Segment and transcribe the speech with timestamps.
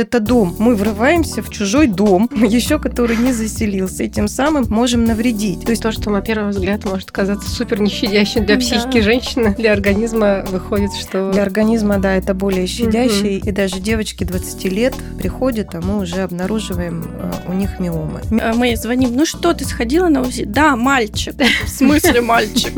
[0.00, 0.56] Это дом.
[0.58, 5.64] Мы врываемся в чужой дом, еще который не заселился, и тем самым можем навредить.
[5.64, 9.02] То есть то, что на первый взгляд может казаться супер нещадящим для психики да.
[9.02, 11.32] женщины, для организма выходит, что...
[11.32, 13.38] Для организма, да, это более щадящий.
[13.38, 13.48] Угу.
[13.48, 18.22] И даже девочки 20 лет приходят, а мы уже обнаруживаем э, у них миомы.
[18.40, 20.44] А мы звоним, ну что, ты сходила на УЗИ?
[20.44, 21.34] Да, мальчик.
[21.66, 22.72] В смысле мальчик?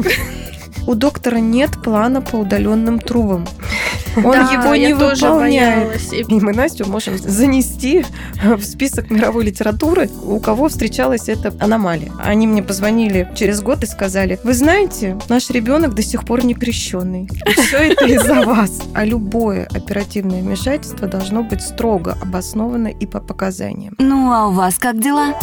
[0.87, 3.47] У доктора нет плана по удаленным трубам.
[4.17, 6.13] Он да, его не выполняет.
[6.13, 8.05] И мы Настю можем занести
[8.43, 12.13] в список мировой литературы, у кого встречалась эта аномалия.
[12.23, 16.55] Они мне позвонили через год и сказали, вы знаете, наш ребенок до сих пор не
[16.55, 17.29] крещенный.
[17.47, 18.83] И все это из-за вас.
[18.95, 23.95] А любое оперативное вмешательство должно быть строго обосновано и по показаниям.
[23.99, 25.35] Ну а у вас как дела?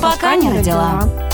[0.00, 1.00] Пока, Пока не родила.
[1.00, 1.31] родила.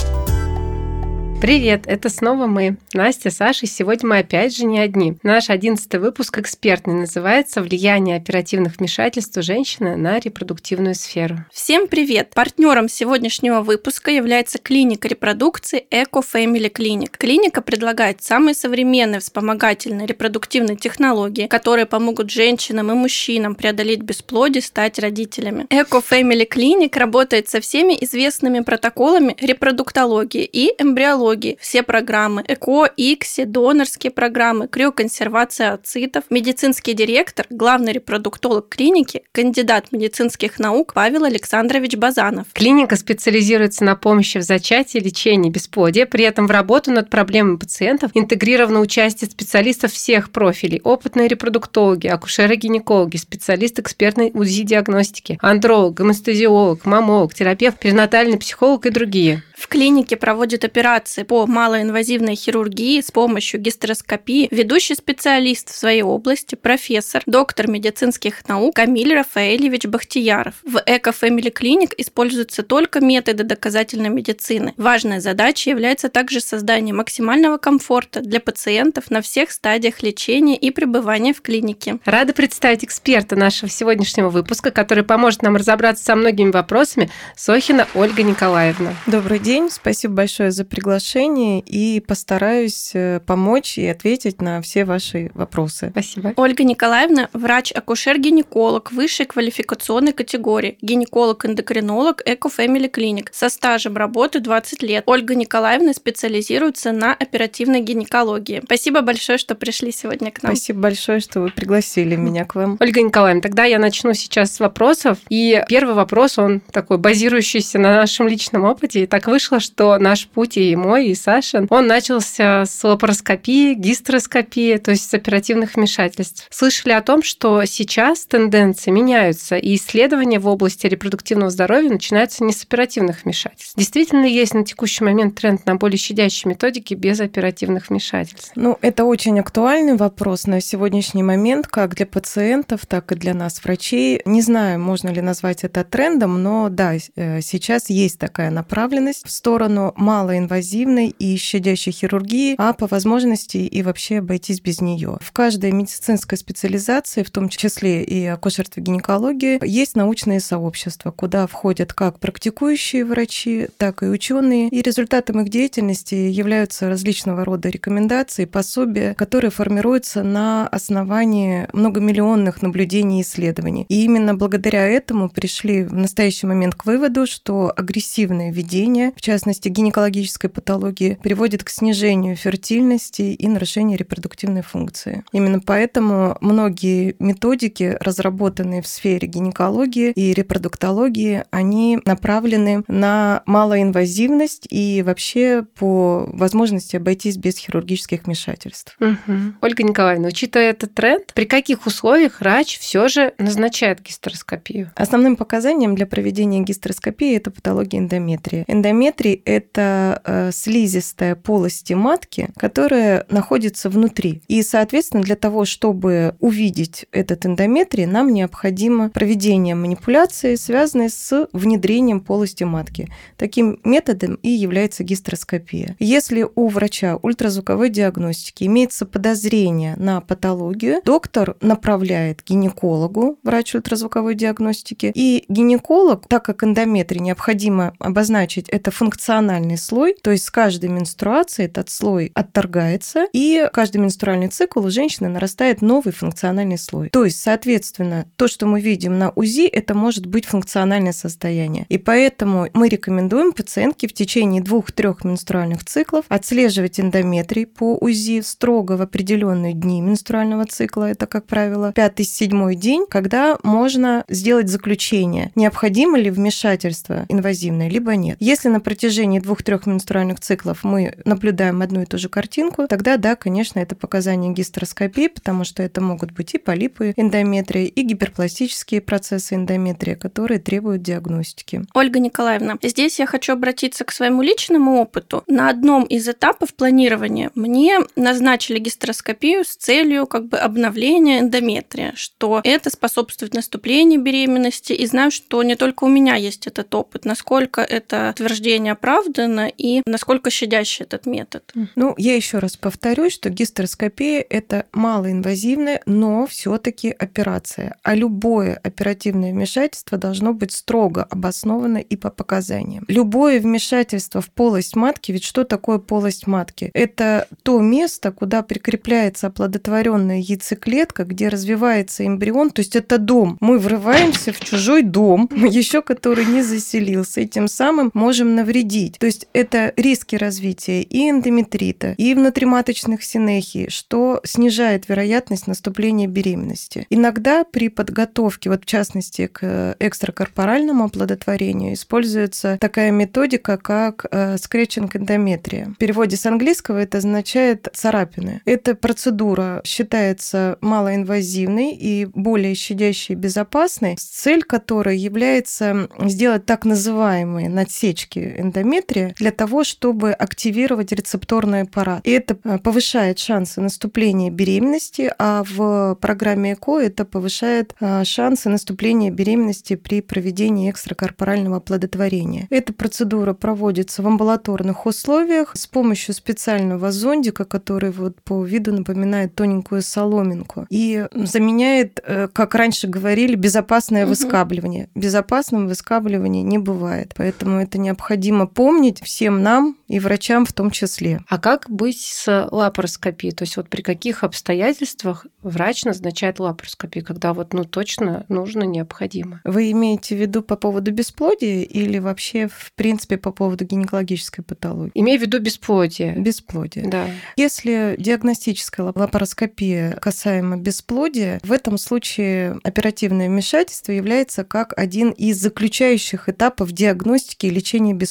[1.41, 5.15] Привет, это снова мы, Настя, Саша, и сегодня мы опять же не одни.
[5.23, 11.37] Наш одиннадцатый выпуск экспертный называется «Влияние оперативных вмешательств женщины на репродуктивную сферу».
[11.53, 12.31] Всем привет!
[12.35, 17.11] Партнером сегодняшнего выпуска является клиника репродукции Eco Family Clinic.
[17.17, 24.99] Клиника предлагает самые современные вспомогательные репродуктивные технологии, которые помогут женщинам и мужчинам преодолеть бесплодие, стать
[24.99, 25.67] родителями.
[25.71, 32.91] Eco Family Clinic работает со всеми известными протоколами репродуктологии и эмбриологии онкологии, все программы, ЭКО,
[32.97, 41.97] ИКСИ, донорские программы, криоконсервация ацитов, медицинский директор, главный репродуктолог клиники, кандидат медицинских наук Павел Александрович
[41.97, 42.47] Базанов.
[42.53, 48.13] Клиника специализируется на помощи в зачатии, лечении бесплодия, при этом в работу над проблемами пациентов
[48.15, 57.79] интегрировано участие специалистов всех профилей, опытные репродуктологи, акушеры-гинекологи, специалист экспертной УЗИ-диагностики, андролог, гомостезиолог, мамолог, терапевт,
[57.79, 59.43] перинатальный психолог и другие.
[59.59, 66.55] В клинике проводят операции по малоинвазивной хирургии с помощью гистероскопии ведущий специалист в своей области,
[66.55, 70.55] профессор, доктор медицинских наук Камиль Рафаэльевич Бахтияров.
[70.63, 74.75] В Эко Family Clinic используются только методы доказательной медицины.
[74.77, 81.35] Важная задача является также создание максимального комфорта для пациентов на всех стадиях лечения и пребывания
[81.35, 81.99] в клинике.
[82.05, 88.23] Рада представить эксперта нашего сегодняшнего выпуска, который поможет нам разобраться со многими вопросами, Сохина Ольга
[88.23, 88.95] Николаевна.
[89.07, 89.71] Добрый день день.
[89.71, 95.89] Спасибо большое за приглашение и постараюсь э, помочь и ответить на все ваши вопросы.
[95.91, 96.35] Спасибо.
[96.37, 105.05] Ольга Николаевна– врач-акушер-гинеколог высшей квалификационной категории, гинеколог-эндокринолог Eco Family Clinic со стажем работы 20 лет.
[105.07, 108.61] Ольга Николаевна специализируется на оперативной гинекологии.
[108.67, 110.55] Спасибо большое, что пришли сегодня к нам.
[110.55, 112.77] Спасибо большое, что вы пригласили меня к вам.
[112.81, 115.17] Ольга Николаевна, тогда я начну сейчас с вопросов.
[115.31, 119.07] И первый вопрос, он такой базирующийся на нашем личном опыте.
[119.07, 124.79] Так вы вышло, что наш путь и мой, и Сашин, он начался с лапароскопии, гистероскопии,
[124.79, 126.49] то есть с оперативных вмешательств.
[126.51, 132.53] Слышали о том, что сейчас тенденции меняются, и исследования в области репродуктивного здоровья начинаются не
[132.53, 133.77] с оперативных вмешательств.
[133.77, 138.51] Действительно есть на текущий момент тренд на более щадящие методики без оперативных вмешательств?
[138.57, 143.63] Ну, это очень актуальный вопрос на сегодняшний момент, как для пациентов, так и для нас,
[143.63, 144.21] врачей.
[144.25, 149.31] Не знаю, можно ли назвать это трендом, но да, э, сейчас есть такая направленность в
[149.31, 155.19] сторону малоинвазивной и щадящей хирургии, а по возможности и вообще обойтись без нее.
[155.21, 161.93] В каждой медицинской специализации, в том числе и акушерство гинекологии, есть научные сообщества, куда входят
[161.93, 164.69] как практикующие врачи, так и ученые.
[164.69, 173.19] И результатом их деятельности являются различного рода рекомендации, пособия, которые формируются на основании многомиллионных наблюдений
[173.19, 173.85] и исследований.
[173.91, 179.69] И именно благодаря этому пришли в настоящий момент к выводу, что агрессивное ведение в частности
[179.69, 185.25] гинекологической патологии, приводит к снижению фертильности и нарушению репродуктивной функции.
[185.33, 195.03] Именно поэтому многие методики, разработанные в сфере гинекологии и репродуктологии, они направлены на малоинвазивность и
[195.05, 198.97] вообще по возможности обойтись без хирургических вмешательств.
[199.01, 199.55] Угу.
[199.63, 204.93] Ольга Николаевна, учитывая этот тренд, при каких условиях врач все же назначает гистероскопию?
[204.95, 208.65] Основным показанием для проведения гистероскопии это патология эндометрия.
[208.69, 214.43] Эндометрия эндометрий– это э, слизистая полости матки, которая находится внутри.
[214.49, 222.21] И, соответственно, для того, чтобы увидеть этот эндометрий, нам необходимо проведение манипуляции, связанной с внедрением
[222.21, 223.09] полости матки.
[223.37, 225.97] Таким методом и является гистероскопия.
[225.99, 235.13] Если у врача ультразвуковой диагностики имеется подозрение на патологию, доктор направляет гинекологу, врач ультразвуковой диагностики,
[235.15, 240.89] и гинеколог, так как эндометрий необходимо обозначить это это функциональный слой, то есть с каждой
[240.89, 247.11] менструацией этот слой отторгается, и каждый менструальный цикл у женщины нарастает новый функциональный слой.
[247.11, 251.85] То есть, соответственно, то, что мы видим на УЗИ, это может быть функциональное состояние.
[251.91, 258.93] И поэтому мы рекомендуем пациентке в течение двух-трех менструальных циклов отслеживать эндометрий по УЗИ строго
[258.97, 261.11] в определенные дни менструального цикла.
[261.11, 268.39] Это, как правило, пятый-седьмой день, когда можно сделать заключение, необходимо ли вмешательство инвазивное, либо нет.
[268.41, 273.35] Если на протяжении двух-трех менструальных циклов мы наблюдаем одну и ту же картинку, тогда да,
[273.35, 279.57] конечно, это показания гистероскопии, потому что это могут быть и полипы эндометрия, и гиперпластические процессы
[279.57, 281.83] эндометрия, которые требуют диагностики.
[281.93, 285.43] Ольга Николаевна, здесь я хочу обратиться к своему личному опыту.
[285.49, 292.61] На одном из этапов планирования мне назначили гистероскопию с целью как бы обновления эндометрия, что
[292.63, 297.81] это способствует наступлению беременности, и знаю, что не только у меня есть этот опыт, насколько
[297.81, 301.73] это утверждение оправдано и насколько щадящий этот метод.
[301.97, 307.97] Ну, я еще раз повторюсь, что гистероскопия– это малоинвазивная, но все-таки операция.
[308.03, 313.05] А любое оперативное вмешательство должно быть строго обосновано и по показаниям.
[313.09, 316.91] Любое вмешательство в полость матки, ведь что такое полость матки?
[316.95, 323.57] Это то место, куда прикрепляется оплодотворенная яйцеклетка, где развивается эмбрион, то есть это дом.
[323.61, 329.19] Мы врываемся в чужой дом, еще который не заселился, и тем самым можем навредить.
[329.19, 337.07] То есть это риски развития и эндометрита, и внутриматочных синехий, что снижает вероятность наступления беременности.
[337.11, 345.15] Иногда при подготовке, вот в частности к экстракорпоральному оплодотворению, используется такая методика, как э, скретчинг
[345.17, 345.87] эндометрия.
[345.95, 348.61] В переводе с английского это означает царапины.
[348.65, 357.69] Эта процедура считается малоинвазивной и более щадящей и безопасной, цель которой является сделать так называемые
[357.69, 362.21] надсечки эндометрия для того, чтобы активировать рецепторный аппарат.
[362.25, 368.69] И это э, повышает шансы наступления беременности, а в программе ЭКО это повышает э, шансы
[368.69, 372.67] наступления беременности при проведении экстракорпорального оплодотворения.
[372.71, 379.55] Эта процедура проводится в амбулаторных условиях с помощью специального зондика, который вот по виду напоминает
[379.55, 384.31] тоненькую соломинку и заменяет, э, как раньше говорили, безопасное угу.
[384.31, 385.09] выскабливание.
[385.15, 391.41] Безопасным выскабливания не бывает, поэтому это необходимо помнить всем нам и врачам в том числе.
[391.49, 393.53] А как быть с лапароскопией?
[393.53, 399.61] То есть вот при каких обстоятельствах врач назначает лапароскопию, когда вот ну точно нужно, необходимо?
[399.65, 405.13] Вы имеете в виду по поводу бесплодия или вообще в принципе по поводу гинекологической патологии?
[405.15, 406.35] Имею в виду бесплодие.
[406.39, 407.09] Бесплодие.
[407.09, 407.27] Да.
[407.57, 416.49] Если диагностическая лапароскопия касаемо бесплодия, в этом случае оперативное вмешательство является как один из заключающих
[416.49, 418.28] этапов диагностики и лечения бесплодия.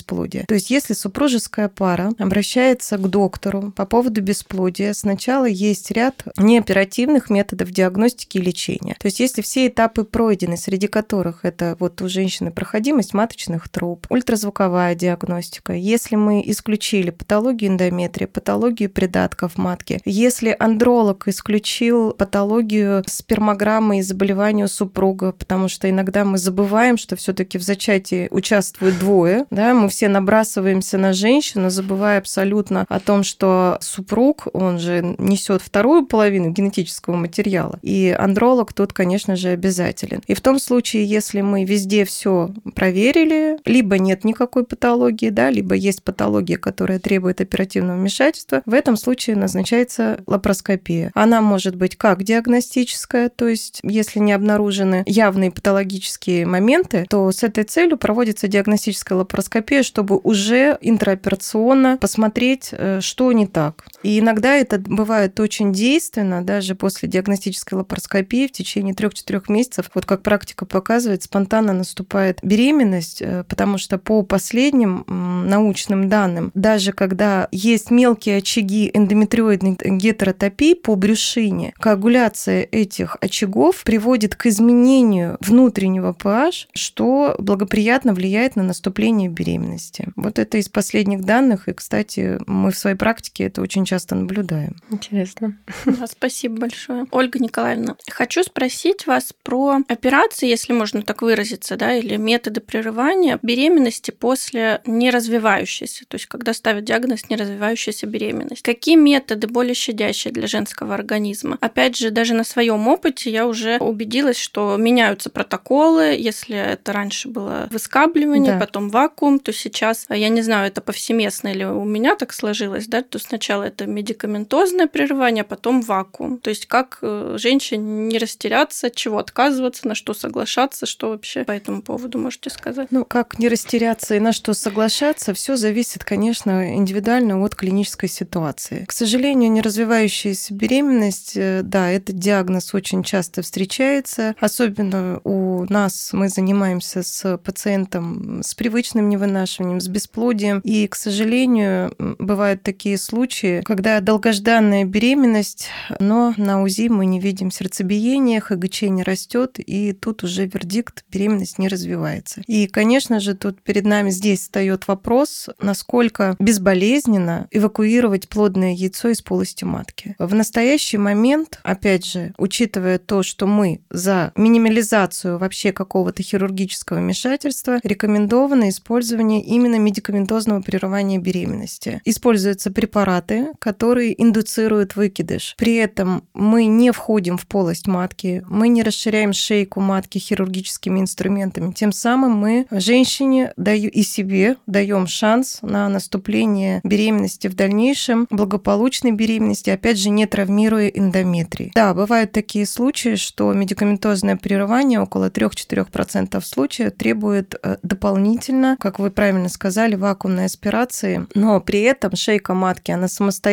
[0.48, 7.30] То есть если супружеская пара обращается к доктору по поводу бесплодия, сначала есть ряд неоперативных
[7.30, 8.96] методов диагностики и лечения.
[9.00, 14.06] То есть если все этапы пройдены, среди которых это вот у женщины проходимость маточных труб,
[14.10, 24.00] ультразвуковая диагностика, если мы исключили патологию эндометрия, патологию придатков матки, если андролог исключил патологию спермограммы
[24.00, 29.00] и заболевания у супруга, потому что иногда мы забываем, что все таки в зачатии участвуют
[29.00, 35.16] двое, да, мы все набрасываемся на женщину, забывая абсолютно о том, что супруг, он же
[35.18, 40.22] несет вторую половину генетического материала, и андролог тут, конечно же, обязателен.
[40.28, 45.76] И в том случае, если мы везде все проверили, либо нет никакой патологии, да, либо
[45.76, 51.12] есть патология, которая требует оперативного вмешательства, в этом случае назначается лапароскопия.
[51.14, 57.44] Она может быть как диагностическая, то есть если не обнаружены явные патологические моменты, то с
[57.44, 63.86] этой целью проводится диагностическая лапароскопия, чтобы уже интраоперационно посмотреть, э, что не так.
[64.07, 70.06] И иногда это бывает очень действенно, даже после диагностической лапароскопии в течение 3-4 месяцев, вот
[70.06, 77.49] как практика показывает, спонтанно наступает беременность, э, потому что по последним научным данным, даже когда
[77.52, 86.68] есть мелкие очаги эндометриоидной гетеротопии по брюшине, коагуляция этих очагов приводит к изменению внутреннего pH,
[86.73, 90.07] что благоприятно влияет на наступление беременности.
[90.16, 94.75] Вот это из последних данных, и, кстати, мы в своей практике это очень часто наблюдаем.
[94.89, 95.57] Интересно.
[95.97, 97.06] Да, спасибо большое.
[97.11, 103.39] Ольга Николаевна, хочу спросить вас про операции, если можно так выразиться, да, или методы прерывания
[103.42, 108.61] беременности после неразвивающейся, то есть когда ставят диагноз неразвивающаяся беременность.
[108.61, 111.57] Какие методы более щадящие для женского организма?
[111.61, 117.30] Опять же, даже на своем опыте я уже убедилась, что меняются протоколы, если это раньше
[117.30, 118.59] было выскабливание, да.
[118.59, 123.01] потом вакуум, то сейчас, я не знаю, это повсеместно или у меня так сложилось, да,
[123.01, 126.40] то сначала это медикаментозное прерывание, а потом вакуум.
[126.40, 131.44] То есть как э, женщине не растеряться, от чего отказываться, на что соглашаться, что вообще
[131.44, 132.88] по этому поводу можете сказать?
[132.92, 138.86] Ну, как не растеряться и на что соглашаться, все зависит, конечно, индивидуально от клинической ситуации.
[138.88, 146.10] К сожалению, не развивающаяся беременность, э, да, этот диагноз очень часто встречается, особенно у нас
[146.14, 153.62] мы занимаемся с пациентом с привычным невынашиванием, с бесплодием, и, к сожалению, бывают такие случаи,
[153.68, 155.68] когда долгожданная беременность,
[156.00, 161.59] но на УЗИ мы не видим сердцебиения, ХГЧ не растет, и тут уже вердикт беременность
[161.59, 162.44] не развивается.
[162.47, 169.21] И, конечно же, тут перед нами здесь встает вопрос, насколько безболезненно эвакуировать плодное яйцо из
[169.21, 170.16] полости матки.
[170.18, 177.81] В настоящий момент, опять же, учитывая то, что мы за минимализацию вообще какого-то хирургического вмешательства,
[177.83, 182.02] рекомендовано использование именно медикаментозного прерывания беременности.
[182.06, 185.56] Используются препараты, которые индуцируют выкидыш.
[185.57, 191.71] При этом мы не входим в полость матки, мы не расширяем шейку матки хирургическими инструментами.
[191.71, 199.11] Тем самым мы женщине даю и себе даем шанс на наступление беременности в дальнейшем, благополучной
[199.11, 201.71] беременности, опять же, не травмируя эндометрий.
[201.76, 209.11] Да, бывают такие случаи, что медикаментозное прерывание около 3-4% случаев требует э, дополнительно, как вы
[209.11, 213.46] правильно сказали, вакуумной аспирации, но при этом шейка матки, она самостоятельно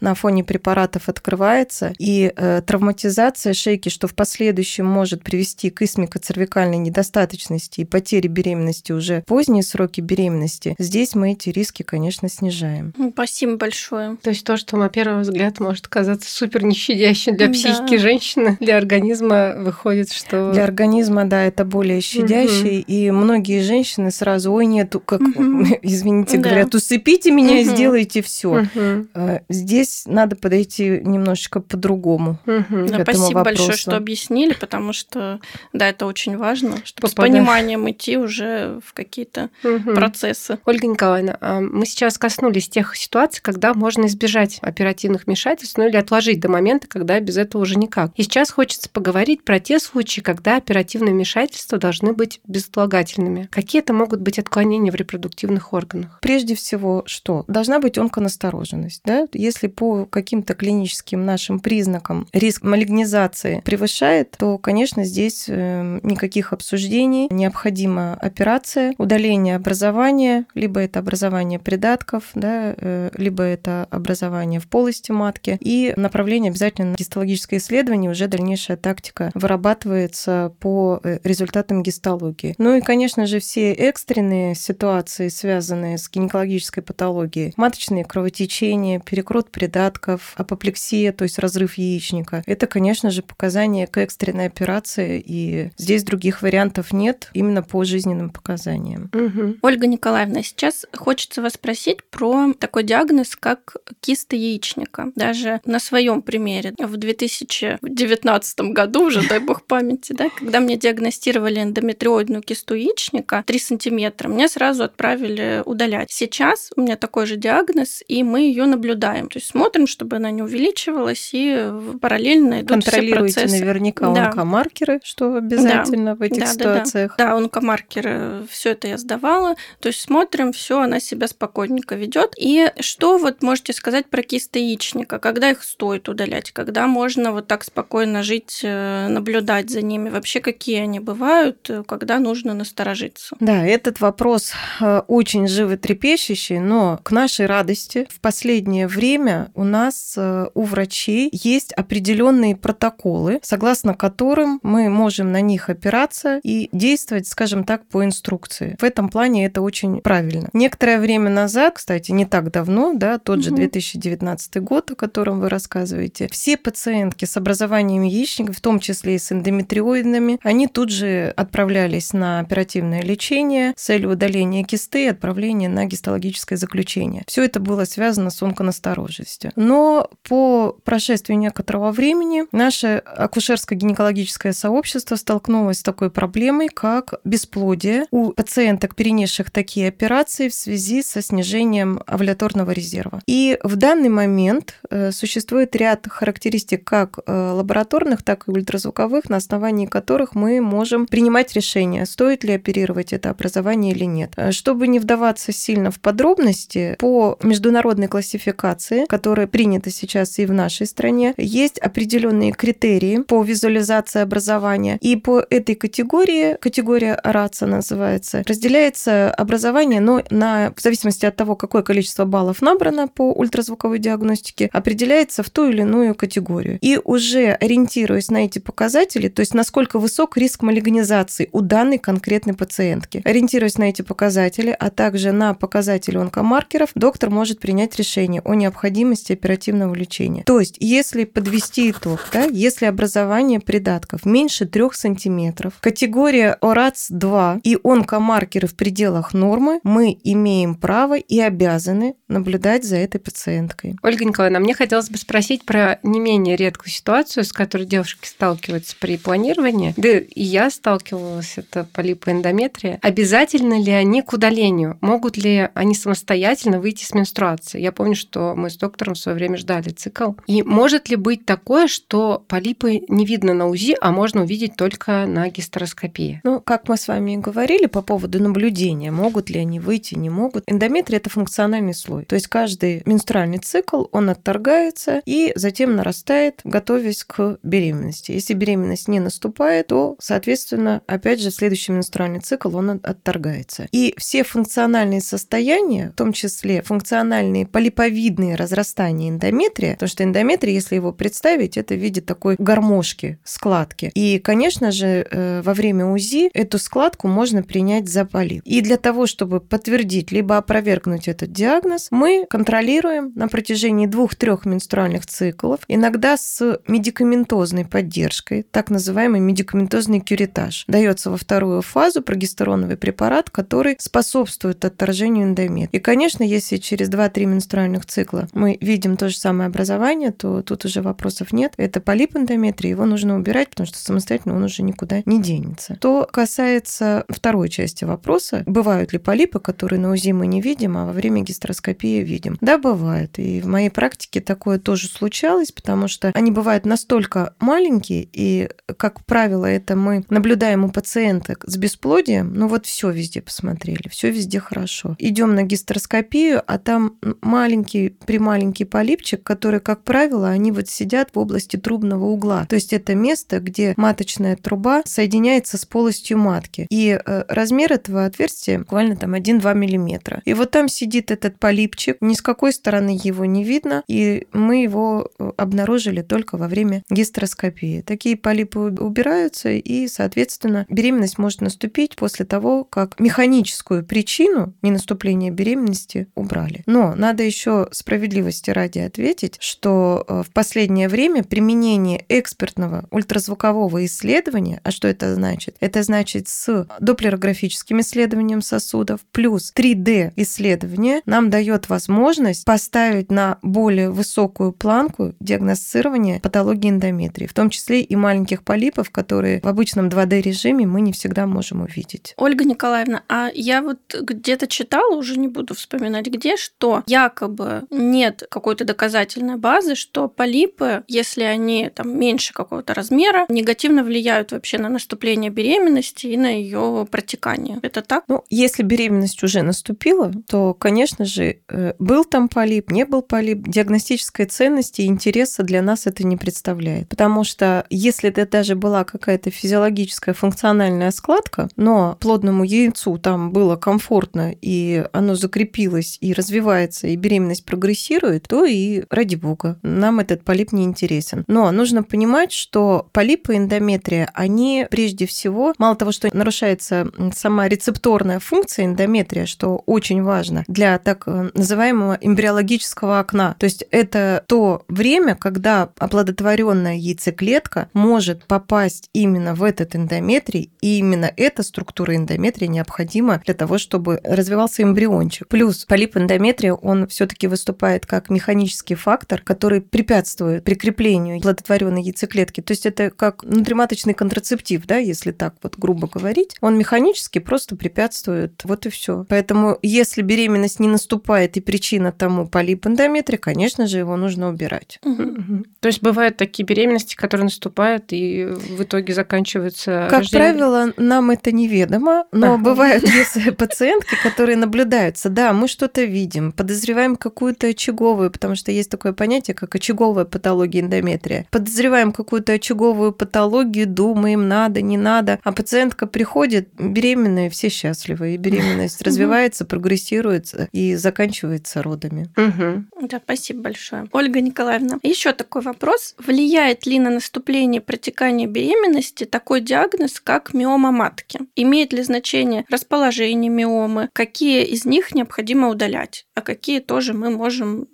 [0.00, 6.78] на фоне препаратов открывается, и э, травматизация шейки, что в последующем может привести к исмикоцервикальной
[6.78, 12.92] недостаточности и потере беременности уже поздние сроки беременности, здесь мы эти риски, конечно, снижаем.
[13.12, 14.16] Спасибо большое.
[14.22, 17.98] То есть то, что на первый взгляд может казаться супер нещадящим для психики да.
[17.98, 20.52] женщины, для организма выходит, что...
[20.52, 22.84] Для организма, да, это более щадящий, угу.
[22.86, 25.64] и многие женщины сразу, ой, нет, как, угу.
[25.82, 26.48] извините, да.
[26.48, 27.60] говорят, усыпите меня угу.
[27.60, 28.62] и сделайте все.
[28.62, 29.08] Угу.
[29.48, 32.38] Здесь надо подойти немножечко по-другому.
[32.46, 32.86] Угу.
[32.88, 33.44] Да, спасибо вопросу.
[33.44, 35.40] большое, что объяснили, потому что,
[35.72, 37.32] да, это очень важно, чтобы Попадать.
[37.32, 39.94] с пониманием идти уже в какие-то угу.
[39.94, 40.58] процессы.
[40.64, 45.96] Ольга Николаевна, а мы сейчас коснулись тех ситуаций, когда можно избежать оперативных вмешательств, ну или
[45.96, 48.12] отложить до момента, когда без этого уже никак.
[48.16, 53.48] И сейчас хочется поговорить про те случаи, когда оперативные вмешательства должны быть безотлагательными.
[53.50, 56.18] Какие это могут быть отклонения в репродуктивных органах?
[56.20, 57.44] Прежде всего, что?
[57.48, 59.02] Должна быть онконастороженность.
[59.04, 59.21] Да?
[59.32, 67.28] Если по каким-то клиническим нашим признакам риск малигнизации превышает, то, конечно, здесь э, никаких обсуждений.
[67.30, 75.12] Необходима операция, удаление образования, либо это образование придатков, да, э, либо это образование в полости
[75.12, 82.54] матки, и направление обязательно на гистологическое исследование, уже дальнейшая тактика вырабатывается по э, результатам гистологии.
[82.58, 90.32] Ну и, конечно же, все экстренные ситуации, связанные с гинекологической патологией, маточные кровотечения, перекрут придатков,
[90.36, 96.40] апоплексия, то есть разрыв яичника, это, конечно же, показания к экстренной операции, и здесь других
[96.40, 99.10] вариантов нет именно по жизненным показаниям.
[99.12, 99.56] Угу.
[99.60, 105.12] Ольга Николаевна, сейчас хочется вас спросить про такой диагноз, как киста яичника.
[105.14, 111.62] Даже на своем примере в 2019 году уже, дай бог памяти, да, когда мне диагностировали
[111.62, 116.10] эндометриоидную кисту яичника 3 сантиметра, мне сразу отправили удалять.
[116.10, 119.01] Сейчас у меня такой же диагноз, и мы ее наблюдаем.
[119.02, 123.64] То есть смотрим, чтобы она не увеличивалась, и параллельно идут Контролируете все процессы.
[123.64, 124.26] наверняка да.
[124.26, 126.14] онкомаркеры, что обязательно да.
[126.14, 127.14] в этих да, ситуациях.
[127.18, 127.30] Да, да.
[127.30, 129.56] да онкомаркеры, все это я сдавала.
[129.80, 132.34] То есть смотрим, все, она себя спокойненько ведет.
[132.38, 135.18] И что вот можете сказать про кисты яичника?
[135.18, 136.52] Когда их стоит удалять?
[136.52, 140.10] Когда можно вот так спокойно жить, э, наблюдать за ними?
[140.10, 141.70] Вообще какие они бывают?
[141.86, 143.36] Когда нужно насторожиться?
[143.40, 150.14] Да, этот вопрос э, очень животрепещущий, но к нашей радости в последнее время у нас
[150.16, 157.26] э, у врачей есть определенные протоколы, согласно которым мы можем на них опираться и действовать,
[157.26, 158.76] скажем так, по инструкции.
[158.80, 160.48] В этом плане это очень правильно.
[160.52, 163.44] Некоторое время назад, кстати, не так давно, да, тот угу.
[163.44, 169.16] же 2019 год, о котором вы рассказываете, все пациентки с образованием яичников, в том числе
[169.16, 175.08] и с эндометриоидными, они тут же отправлялись на оперативное лечение с целью удаления кисты и
[175.08, 177.24] отправления на гистологическое заключение.
[177.26, 179.52] Все это было связано с онконастороженностью.
[179.56, 188.32] Но по прошествии некоторого времени наше акушерско-гинекологическое сообщество столкнулось с такой проблемой, как бесплодие у
[188.32, 193.20] пациенток, перенесших такие операции в связи со снижением овуляторного резерва.
[193.26, 199.36] И в данный момент э, существует ряд характеристик как э, лабораторных, так и ультразвуковых, на
[199.36, 204.12] основании которых мы можем принимать решение, стоит ли оперировать это образование или нет.
[204.12, 204.32] нет.
[204.36, 208.61] Э, чтобы не вдаваться сильно в подробности, по международной классификации,
[209.08, 214.98] которая принята сейчас и в нашей стране, есть определенные критерии по визуализации образования.
[215.00, 221.56] И по этой категории, категория РАЦа называется, разделяется образование, но на, в зависимости от того,
[221.56, 226.78] какое количество баллов набрано по ультразвуковой диагностике, определяется в ту или иную категорию.
[226.80, 232.54] И уже ориентируясь на эти показатели, то есть насколько высок риск малигнизации у данной конкретной
[232.54, 238.51] пациентки, ориентируясь на эти показатели, а также на показатели онкомаркеров, доктор может принять решение о
[238.54, 240.42] необходимости оперативного лечения.
[240.44, 247.78] То есть, если подвести итог, да, если образование придатков меньше 3 сантиметров, категория ОРАЦ-2 и
[247.82, 253.96] онкомаркеры в пределах нормы, мы имеем право и обязаны наблюдать за этой пациенткой.
[254.02, 258.96] Ольга Николаевна, мне хотелось бы спросить про не менее редкую ситуацию, с которой девушки сталкиваются
[258.98, 259.94] при планировании.
[259.96, 262.98] Да и я сталкивалась, это полипоэндометрия.
[263.02, 264.98] Обязательно ли они к удалению?
[265.00, 267.80] Могут ли они самостоятельно выйти с менструации?
[267.80, 270.32] Я помню, что мы с доктором в свое время ждали цикл.
[270.46, 275.26] И может ли быть такое, что полипы не видно на УЗИ, а можно увидеть только
[275.26, 276.40] на гистероскопии?
[276.44, 280.30] Ну, как мы с вами и говорили по поводу наблюдения, могут ли они выйти, не
[280.30, 280.64] могут.
[280.66, 282.24] Эндометрия– это функциональный слой.
[282.24, 288.32] То есть каждый менструальный цикл, он отторгается и затем нарастает, готовясь к беременности.
[288.32, 293.88] Если беременность не наступает, то, соответственно, опять же, следующий менструальный цикл, он отторгается.
[293.92, 300.96] И все функциональные состояния, в том числе функциональные полиповидные разрастания эндометрия, потому что эндометрий, если
[300.96, 304.10] его представить, это в виде такой гармошки, складки.
[304.14, 308.62] И, конечно же, э, во время УЗИ эту складку можно принять за полип.
[308.64, 315.26] И для того, чтобы подтвердить либо опровергнуть этот диагноз, мы контролируем на протяжении двух-трех менструальных
[315.26, 320.84] циклов, иногда с медикаментозной поддержкой, так называемый медикаментозный кюритаж.
[320.88, 325.88] Дается во вторую фазу прогестероновый препарат, который способствует отторжению эндометрия.
[325.92, 328.21] И, конечно, если через 2-3 менструальных цикла
[328.52, 331.74] мы видим то же самое образование, то тут уже вопросов нет.
[331.76, 335.96] Это полип эндометрия, его нужно убирать, потому что самостоятельно он уже никуда не денется.
[336.00, 341.06] То касается второй части вопроса, бывают ли полипы, которые на УЗИ мы не видим, а
[341.06, 342.58] во время гистероскопии видим?
[342.60, 343.38] Да, бывает.
[343.38, 349.24] И в моей практике такое тоже случалось, потому что они бывают настолько маленькие, и, как
[349.24, 354.60] правило, это мы наблюдаем у пациенток с бесплодием, ну вот все везде посмотрели, все везде
[354.60, 355.16] хорошо.
[355.18, 361.38] Идем на гистероскопию, а там маленький, прималенький полипчик, который, как правило, они вот сидят в
[361.38, 362.66] области трубного угла.
[362.68, 366.86] То есть это место, где маточная труба соединяется с полостью матки.
[366.90, 370.42] И э, размер этого отверстия буквально там 1-2 миллиметра.
[370.44, 374.82] И вот там сидит этот полипчик, ни с какой стороны его не видно, и мы
[374.82, 378.02] его э, обнаружили только во время гистероскопии.
[378.02, 386.28] Такие полипы убираются, и, соответственно, беременность может наступить после того, как механическую причину ненаступления беременности
[386.34, 386.82] убрали.
[386.86, 394.80] Но надо еще справедливости ради ответить, что э, в последнее время применение экспертного ультразвукового исследования,
[394.84, 395.76] а что это значит?
[395.80, 404.10] Это значит с доплерографическим исследованием сосудов плюс 3D исследование нам дает возможность поставить на более
[404.10, 410.42] высокую планку диагностирования патологии эндометрии, в том числе и маленьких полипов, которые в обычном 2D
[410.42, 412.34] режиме мы не всегда можем увидеть.
[412.36, 418.44] Ольга Николаевна, а я вот где-то читала, уже не буду вспоминать где, что якобы нет
[418.50, 424.88] какой-то доказательной базы, что полипы, если они там меньше какого-то размера, негативно влияют вообще на
[424.88, 427.78] наступление беременности и на ее протекание.
[427.82, 428.24] Это так?
[428.28, 433.66] Ну, если беременность уже наступила, то, конечно же, э, был там полип, не был полип,
[433.68, 437.08] диагностической ценности и интереса для нас это не представляет.
[437.08, 443.76] Потому что если это даже была какая-то физиологическая функциональная складка, но плодному яйцу там было
[443.76, 450.44] комфортно, и оно закрепилось и развивается, и беременность прогрессирует, то и ради бога, нам этот
[450.44, 451.44] полип не интересен.
[451.46, 458.40] Но нужно понимать, что полипы эндометрия, они прежде всего, мало того, что нарушается сама рецепторная
[458.40, 463.56] функция эндометрия, что очень важно для так э, называемого эмбриологического окна.
[463.58, 470.98] То есть это то время, когда оплодотворенная яйцеклетка может попасть именно в этот эндометрий, и
[470.98, 475.48] именно эта структура эндометрия необходима для того, чтобы развивался эмбриончик.
[475.48, 482.60] Плюс полип эндометрия, он все таки выступает как механический фактор, который препятствует прикреплению оплодотворенной яйцеклетки.
[482.60, 486.56] То есть это как внутриматочный контрацептив, да, если так вот грубо говорить.
[486.60, 488.60] Он механически просто препятствует.
[488.64, 489.24] Вот и все.
[489.28, 494.98] Поэтому если беременность не наступает и причина тому полип эндометрия, конечно же, его нужно убирать.
[495.04, 495.64] Угу.
[495.78, 500.56] То есть бывают такие беременности, которые наступают и в итоге заканчиваются Как рождением?
[500.56, 502.64] правило, нам это неведомо, но ага.
[502.64, 507.16] бывают есть пациентки, которые наблюдаются, да, мы что-то видим, подозреваем
[507.52, 511.46] какую-то очаговую, потому что есть такое понятие, как очаговая патология эндометрия.
[511.50, 518.36] Подозреваем какую-то очаговую патологию, думаем, надо, не надо, а пациентка приходит беременная, все счастливы, и
[518.36, 522.28] беременность развивается, прогрессирует и заканчивается родами.
[522.36, 524.08] Да, спасибо большое.
[524.12, 526.14] Ольга Николаевна, еще такой вопрос.
[526.18, 531.40] Влияет ли на наступление протекания беременности такой диагноз, как миома матки?
[531.56, 534.08] Имеет ли значение расположение миомы?
[534.12, 536.26] Какие из них необходимо удалять?
[536.34, 537.41] А какие тоже мы можем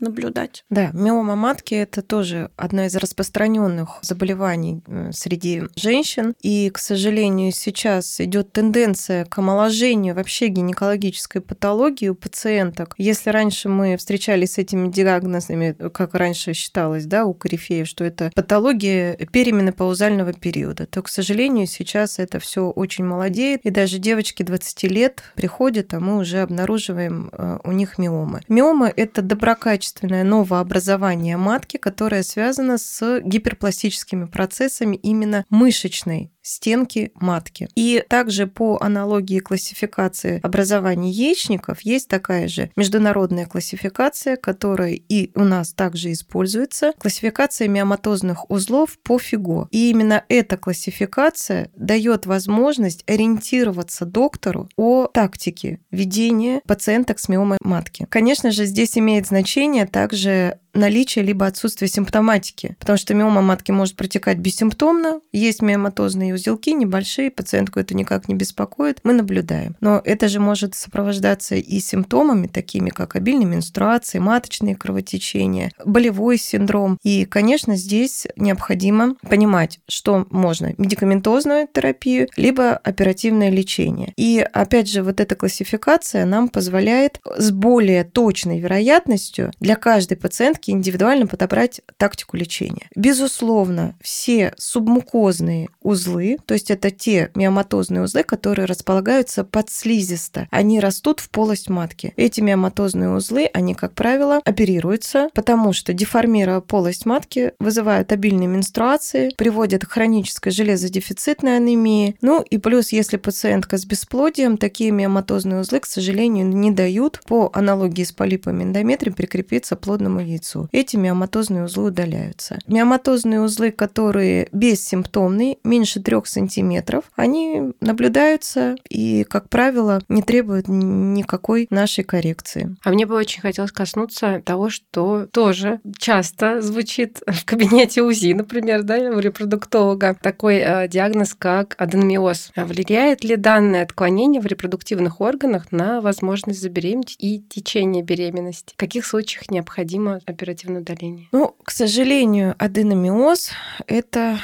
[0.01, 0.65] наблюдать?
[0.71, 6.35] Да, миома матки– это тоже одно из распространенных заболеваний э, среди женщин.
[6.41, 12.95] И, к сожалению, сейчас идет тенденция к омоложению вообще гинекологической патологии у пациенток.
[12.99, 18.31] Если раньше мы встречались с этими диагнозами, как раньше считалось, да, у корифеев, что это
[18.35, 24.83] патология перименопаузального периода, то, к сожалению, сейчас это все очень молодеет, и даже девочки 20
[24.85, 28.41] лет приходят, а мы уже обнаруживаем э, у них миомы.
[28.49, 37.69] Миома– это доброкачественное новообразование матки, которое связано с гиперпластическими процессами именно мышечной стенки матки.
[37.75, 45.45] И также по аналогии классификации образования яичников есть такая же международная классификация, которая и у
[45.45, 49.69] нас также используется, классификация миоматозных узлов по ФИГО.
[49.71, 58.07] И именно эта классификация дает возможность ориентироваться доктору о тактике ведения пациенток с миомой матки.
[58.09, 63.97] Конечно же, здесь имеет значение также наличие либо отсутствие симптоматики, потому что миома матки может
[63.97, 69.77] протекать бессимптомно, есть миоматозные узелки небольшие, пациентку это никак не беспокоит, мы наблюдаем.
[69.81, 76.99] Но это же может сопровождаться и симптомами, такими как обильные менструации, маточные кровотечения, болевой синдром.
[77.03, 84.13] И, конечно, здесь необходимо понимать, что можно медикаментозную терапию, либо оперативное лечение.
[84.17, 90.68] И, опять же, вот эта классификация нам позволяет с более точной вероятностью для каждой пациентки
[90.69, 92.89] пациентке индивидуально подобрать тактику лечения.
[92.95, 100.81] Безусловно, все субмукозные узлы, то есть это те миоматозные узлы, которые располагаются под слизисто, они
[100.81, 102.13] растут в полость матки.
[102.17, 109.31] Эти миоматозные узлы, они, как правило, оперируются, потому что деформируя полость матки, вызывают обильные менструации,
[109.37, 112.17] приводят к хронической железодефицитной анемии.
[112.21, 117.51] Ну и плюс, если пациентка с бесплодием, такие миоматозные узлы, к сожалению, не дают по
[117.53, 120.69] аналогии с полипами эндометрия прикрепиться плодному яйцу яйцу.
[120.73, 122.59] Эти миоматозные узлы удаляются.
[122.67, 131.67] Миоматозные узлы, которые бессимптомные, меньше 3 сантиметров, они наблюдаются и, как правило, не требуют никакой
[131.71, 132.77] нашей коррекции.
[132.85, 138.83] А мне бы очень хотелось коснуться того, что тоже часто звучит в кабинете УЗИ, например,
[138.83, 142.53] да, у репродуктолога, такой э, диагноз, как аденомиоз.
[142.57, 148.75] А влияет ли данное отклонение в репродуктивных органах на возможность забеременеть и течение беременности?
[148.75, 151.29] В каких случаях необходимо оперативное удаление?
[151.33, 153.51] Ну, к сожалению, аденомиоз–
[153.89, 154.39] это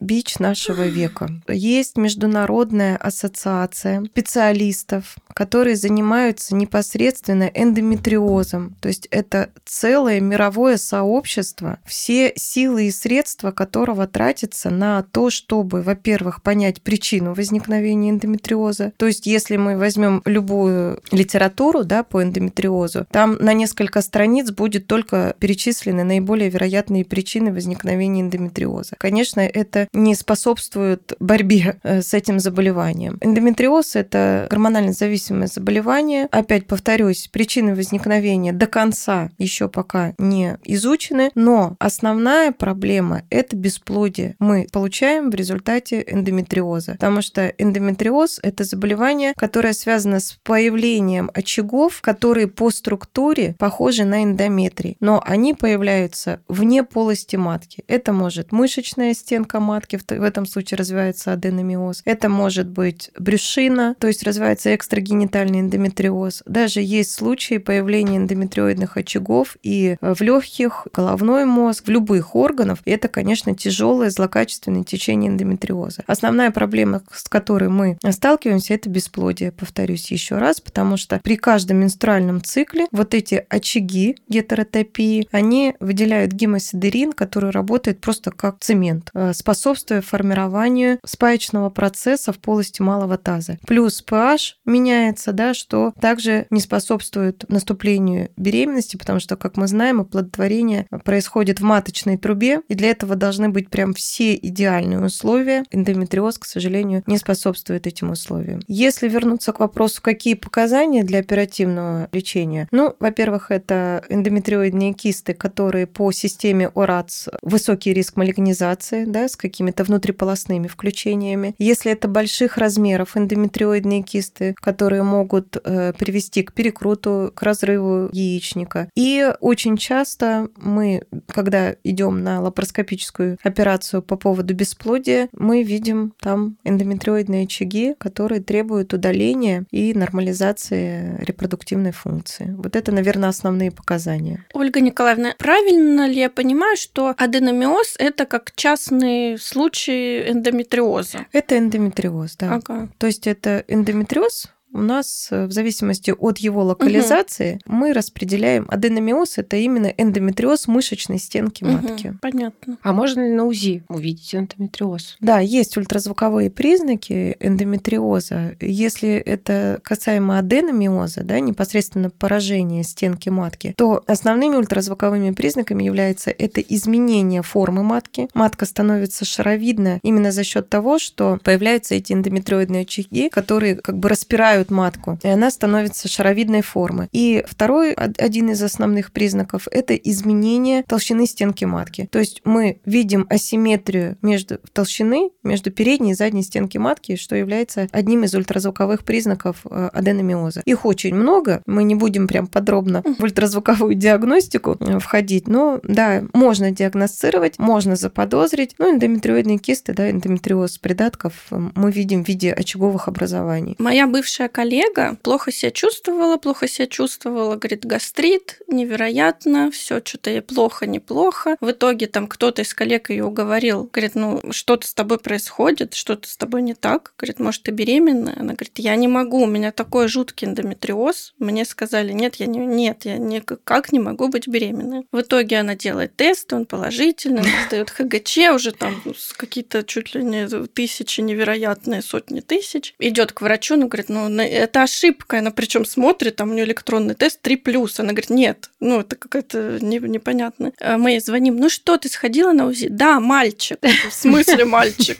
[0.00, 1.30] бич нашего века.
[1.48, 8.76] Есть международная ассоциация специалистов, которые занимаются непосредственно эндометриозом.
[8.80, 15.82] То есть это целое мировое сообщество, все силы и средства которого тратятся на то, чтобы,
[15.82, 18.92] во-первых, понять причину возникновения эндометриоза.
[18.96, 24.86] То есть если мы возьмем любую литературу да, по эндометриозу, там на несколько страниц будет
[24.86, 28.96] только перечислены наиболее вероятные причины возникновения эндометриоза.
[28.98, 33.18] Конечно, это не способствуют борьбе э, с этим заболеванием.
[33.20, 36.28] Эндометриоз– это гормонально зависимое заболевание.
[36.30, 44.36] Опять повторюсь, причины возникновения до конца еще пока не изучены, но основная проблема– это бесплодие.
[44.38, 52.00] Мы получаем в результате эндометриоза, потому что эндометриоз– это заболевание, которое связано с появлением очагов,
[52.00, 57.84] которые по структуре похожи на эндометрий, но они появляются вне полости матки.
[57.86, 62.02] Это может мышечная стенка матки, матки, в этом случае развивается аденомиоз.
[62.04, 66.42] Это может быть брюшина, то есть развивается экстрагенитальный эндометриоз.
[66.46, 72.78] Даже есть случаи появления эндометриоидных очагов и в легких, головной мозг, в любых органах.
[72.84, 76.02] И это, конечно, тяжелое злокачественное течение эндометриоза.
[76.06, 81.78] Основная проблема, с которой мы сталкиваемся, это бесплодие, повторюсь еще раз, потому что при каждом
[81.78, 89.32] менструальном цикле вот эти очаги гетеротопии, они выделяют гемосидерин, который работает просто как цемент, э,
[89.34, 93.58] способен способствуя формированию спаечного процесса в полости малого таза.
[93.66, 100.00] Плюс pH меняется, да, что также не способствует наступлению беременности, потому что, как мы знаем,
[100.00, 105.64] оплодотворение происходит в маточной трубе, и для этого должны быть прям все идеальные условия.
[105.70, 108.60] Эндометриоз, к сожалению, не способствует этим условиям.
[108.68, 112.68] Если вернуться к вопросу, какие показания для оперативного лечения?
[112.70, 119.82] Ну, во-первых, это эндометриоидные кисты, которые по системе ОРАЦ высокий риск малигнизации, да, с какими-то
[119.82, 121.56] внутриполосными включениями.
[121.58, 128.88] Если это больших размеров эндометриоидные кисты, которые могут э, привести к перекруту, к разрыву яичника.
[128.94, 136.56] И очень часто мы, когда идем на лапароскопическую операцию по поводу бесплодия, мы видим там
[136.62, 142.54] эндометриоидные очаги, которые требуют удаления и нормализации репродуктивной функции.
[142.56, 144.44] Вот это, наверное, основные показания.
[144.54, 151.26] Ольга Николаевна, правильно ли я понимаю, что аденомиоз– это как частный случай эндометриоза?
[151.32, 152.54] Это эндометриоз, да.
[152.54, 152.88] Ага.
[152.98, 154.46] То есть это эндометриоз,
[154.78, 157.76] у нас э, в зависимости от его локализации угу.
[157.76, 162.08] мы распределяем аденомиоз это именно эндометриоз мышечной стенки матки.
[162.08, 162.78] Угу, понятно.
[162.82, 165.16] А можно ли на УЗИ увидеть эндометриоз?
[165.20, 168.56] Да, есть ультразвуковые признаки эндометриоза.
[168.60, 176.60] Если это касаемо аденомиоза, да, непосредственно поражение стенки матки, то основными ультразвуковыми признаками является это
[176.60, 178.28] изменение формы матки.
[178.34, 184.08] Матка становится шаровидна именно за счет того, что появляются эти эндометриоидные очаги, которые как бы
[184.08, 187.08] распирают распирают матку, и она становится шаровидной формы.
[187.12, 192.08] И второй, один из основных признаков, это изменение толщины стенки матки.
[192.10, 197.88] То есть мы видим асимметрию между толщины, между передней и задней стенки матки, что является
[197.92, 200.62] одним из ультразвуковых признаков э, аденомиоза.
[200.64, 206.22] Их очень много, мы не будем прям подробно в ультразвуковую диагностику э, входить, но да,
[206.32, 208.74] можно диагностировать, можно заподозрить.
[208.78, 213.76] Ну, эндометриоидные кисты, да, эндометриоз придатков э, мы видим в виде очаговых образований.
[213.78, 220.42] Моя бывшая коллега плохо себя чувствовала, плохо себя чувствовала, говорит, гастрит, невероятно, все что-то ей
[220.42, 221.56] плохо, неплохо.
[221.60, 226.28] В итоге там кто-то из коллег ее уговорил, говорит, ну что-то с тобой происходит, что-то
[226.28, 227.12] с тобой не так.
[227.18, 228.34] Говорит, может, ты беременная?
[228.38, 231.34] Она говорит, я не могу, у меня такой жуткий эндометриоз.
[231.38, 235.06] Мне сказали, нет, я не, нет, я никак не могу быть беременной.
[235.12, 239.02] В итоге она делает тест, он положительный, сдает ХГЧ, уже там
[239.36, 242.94] какие-то чуть ли не тысячи невероятные, сотни тысяч.
[242.98, 245.38] Идет к врачу, он говорит, ну, это ошибка.
[245.38, 247.98] Она причем смотрит, там у нее электронный тест 3 плюс.
[248.00, 250.72] Она говорит, нет, ну это какая-то не, непонятно.
[250.80, 252.88] А мы ей звоним, ну что, ты сходила на УЗИ?
[252.88, 253.78] Да, мальчик.
[254.08, 255.18] В смысле мальчик?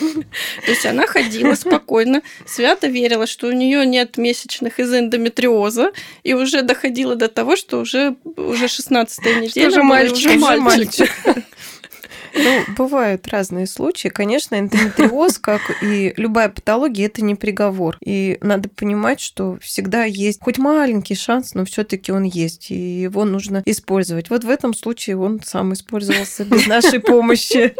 [0.00, 6.32] То есть она ходила спокойно, свято верила, что у нее нет месячных из эндометриоза, и
[6.34, 9.68] уже доходила до того, что уже, уже 16 неделя.
[9.68, 10.30] Уже мальчик.
[10.30, 11.10] Уже мальчик.
[12.34, 14.08] Ну, бывают разные случаи.
[14.08, 17.96] Конечно, эндометриоз, как и любая патология, это не приговор.
[18.04, 22.74] И надо понимать, что всегда есть хоть маленький шанс, но все таки он есть, и
[22.74, 24.30] его нужно использовать.
[24.30, 27.74] Вот в этом случае он сам использовался без нашей помощи.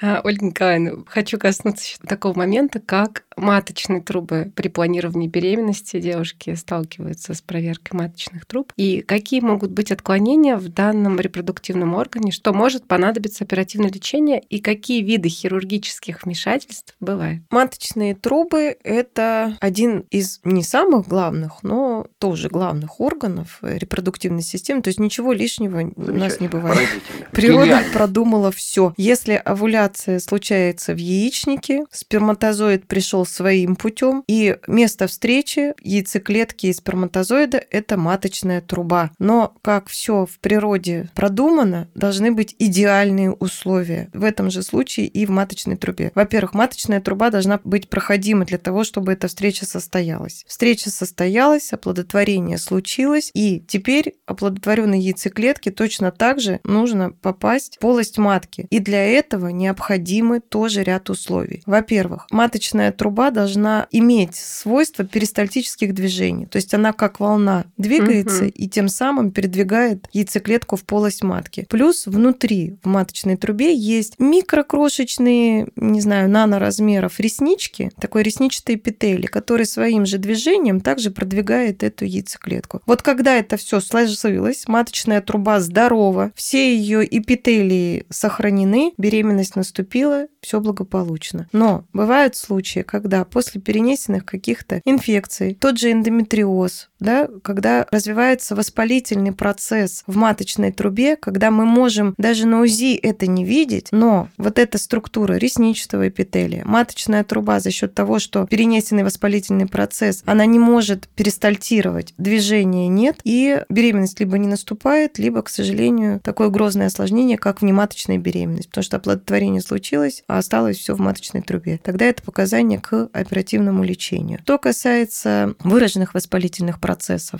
[0.00, 7.34] А, Ольга Николаевна, хочу коснуться такого момента, как маточные трубы при планировании беременности девушки сталкиваются
[7.34, 8.72] с проверкой маточных труб.
[8.76, 14.60] И какие могут быть отклонения в данном репродуктивном органе, что может понадобиться оперативное лечение и
[14.60, 17.42] какие виды хирургических вмешательств бывают?
[17.50, 24.82] Маточные трубы– это один из не самых главных, но тоже главных органов репродуктивной системы.
[24.82, 26.88] То есть ничего лишнего у нас не бывает.
[27.32, 28.94] Природа продумала все.
[28.96, 37.62] Если овуляция случается в яичнике, сперматозоид пришел своим путем, и место встречи яйцеклетки и сперматозоида–
[37.70, 39.10] это маточная труба.
[39.18, 44.08] Но, как все в природе продумано, должны быть идеальные условия.
[44.12, 46.12] В этом же случае и в маточной трубе.
[46.14, 50.44] Во-первых, маточная труба должна быть проходима для того, чтобы эта встреча состоялась.
[50.46, 58.18] Встреча состоялась, оплодотворение случилось, и теперь оплодотворенной яйцеклетке точно так же нужно попасть в полость
[58.18, 58.66] матки.
[58.70, 61.62] И для этого необходимы тоже ряд условий.
[61.66, 66.46] Во-первых, маточная труба труба должна иметь свойство перистальтических движений.
[66.46, 68.52] То есть она как волна двигается угу.
[68.52, 71.64] и тем самым передвигает яйцеклетку в полость матки.
[71.70, 79.66] Плюс внутри в маточной трубе есть микрокрошечные, не знаю, наноразмеров реснички, такой ресничатый эпителий, который
[79.66, 82.82] своим же движением также продвигает эту яйцеклетку.
[82.84, 90.60] Вот когда это все сложилось, маточная труба здорова, все ее эпителии сохранены, беременность наступила, все
[90.60, 91.48] благополучно.
[91.52, 99.32] Но бывают случаи, когда после перенесенных каких-то инфекций, тот же эндометриоз, да, когда развивается воспалительный
[99.32, 104.58] процесс в маточной трубе, когда мы можем даже на УЗИ это не видеть, но вот
[104.58, 110.58] эта структура ресничного эпителия, маточная труба за счет того, что перенесенный воспалительный процесс, она не
[110.58, 117.38] может перистальтировать, движения нет, и беременность либо не наступает, либо, к сожалению, такое грозное осложнение,
[117.38, 121.78] как внематочная беременность, потому что оплодотворение случилось, а осталось все в маточной трубе.
[121.82, 124.40] Тогда это показание к оперативному лечению.
[124.42, 126.93] Что касается выраженных воспалительных процессов,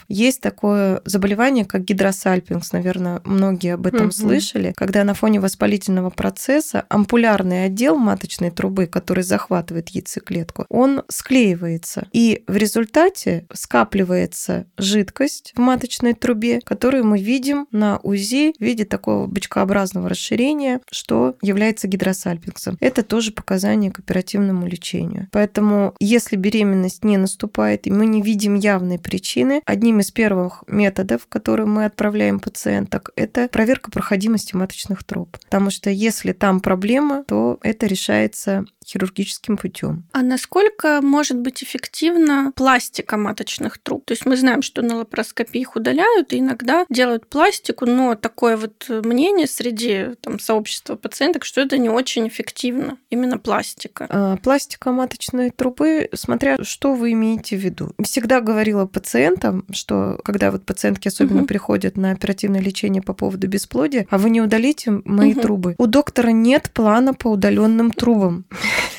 [0.08, 4.12] есть такое заболевание, как гидросальпингс, наверное, многие об этом угу.
[4.12, 12.08] слышали, когда на фоне воспалительного процесса ампулярный отдел маточной трубы, который захватывает яйцеклетку, он склеивается.
[12.12, 18.84] И в результате скапливается жидкость в маточной трубе, которую мы видим на УЗИ в виде
[18.84, 22.76] такого бычкообразного расширения, что является гидросальпингсом.
[22.80, 25.28] Это тоже показание к оперативному лечению.
[25.32, 31.26] Поэтому, если беременность не наступает, и мы не видим явной причины, одним из первых методов,
[31.28, 35.37] которые мы отправляем пациенток, это проверка проходимости маточных труб.
[35.44, 40.04] Потому что если там проблема, то это решается хирургическим путем.
[40.12, 44.04] А насколько может быть эффективна пластика маточных труб?
[44.04, 48.56] То есть мы знаем, что на лапароскопии их удаляют, и иногда делают пластику, но такое
[48.56, 54.06] вот мнение среди там, сообщества пациенток, что это не очень эффективно, именно пластика.
[54.08, 57.92] А, пластика маточной трубы, смотря что вы имеете в виду.
[58.02, 61.46] Всегда говорила пациентам, что когда вот пациентки особенно угу.
[61.46, 65.40] приходят на оперативное лечение по поводу бесплодия, а вы не удалите мои угу.
[65.40, 65.74] трубы.
[65.78, 68.44] У доктора нет плана по удаленным трубам.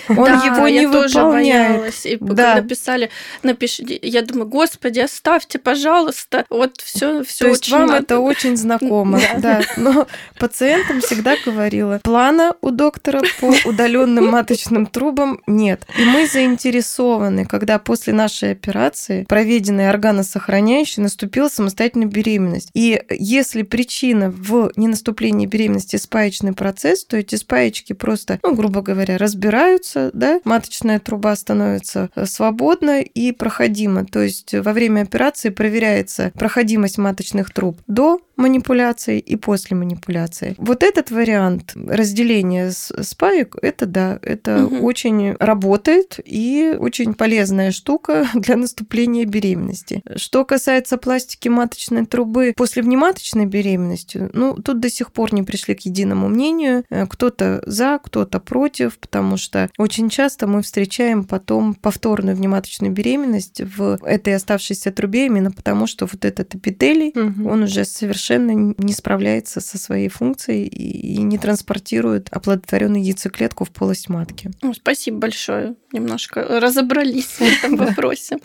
[0.10, 0.92] Он да, его не я выполняет.
[0.92, 2.06] тоже боялась.
[2.06, 2.56] И да.
[2.56, 3.10] когда писали,
[3.44, 6.46] напишите, я думаю, господи, оставьте, пожалуйста.
[6.50, 7.46] Вот все, все.
[7.46, 8.04] То есть вам надо.
[8.04, 9.62] это очень знакомо, да.
[9.78, 15.86] Но пациентам всегда говорила, плана у доктора по удаленным маточным трубам нет.
[15.98, 22.70] И мы заинтересованы, когда после нашей операции, проведенной органосохраняющей, наступила самостоятельная беременность.
[22.74, 29.18] И если причина в ненаступлении беременности спаечный процесс, то эти спаечки просто, ну, грубо говоря,
[29.18, 34.06] разбираются, становится, да, маточная труба становится э, свободна и проходима.
[34.06, 40.56] То есть во время операции проверяется проходимость маточных труб до манипуляции и после манипуляции.
[40.58, 44.86] Вот этот вариант разделения спаек, это да, это угу.
[44.86, 50.02] очень работает и очень полезная штука для наступления беременности.
[50.16, 55.76] Что касается пластики маточной трубы после внематочной беременности, ну, тут до сих пор не пришли
[55.76, 56.84] к единому мнению.
[56.90, 63.62] Э, кто-то за, кто-то против, потому что очень часто мы встречаем потом повторную внематочную беременность
[63.62, 67.50] в этой оставшейся трубе именно потому, что вот этот эпителий, угу.
[67.50, 73.72] он уже совершенно совершенно не справляется со своей функцией и не транспортирует оплодотворенную яйцеклетку в
[73.72, 74.52] полость матки.
[74.62, 75.76] Ну, спасибо большое.
[75.92, 78.38] Немножко разобрались в этом вопросе.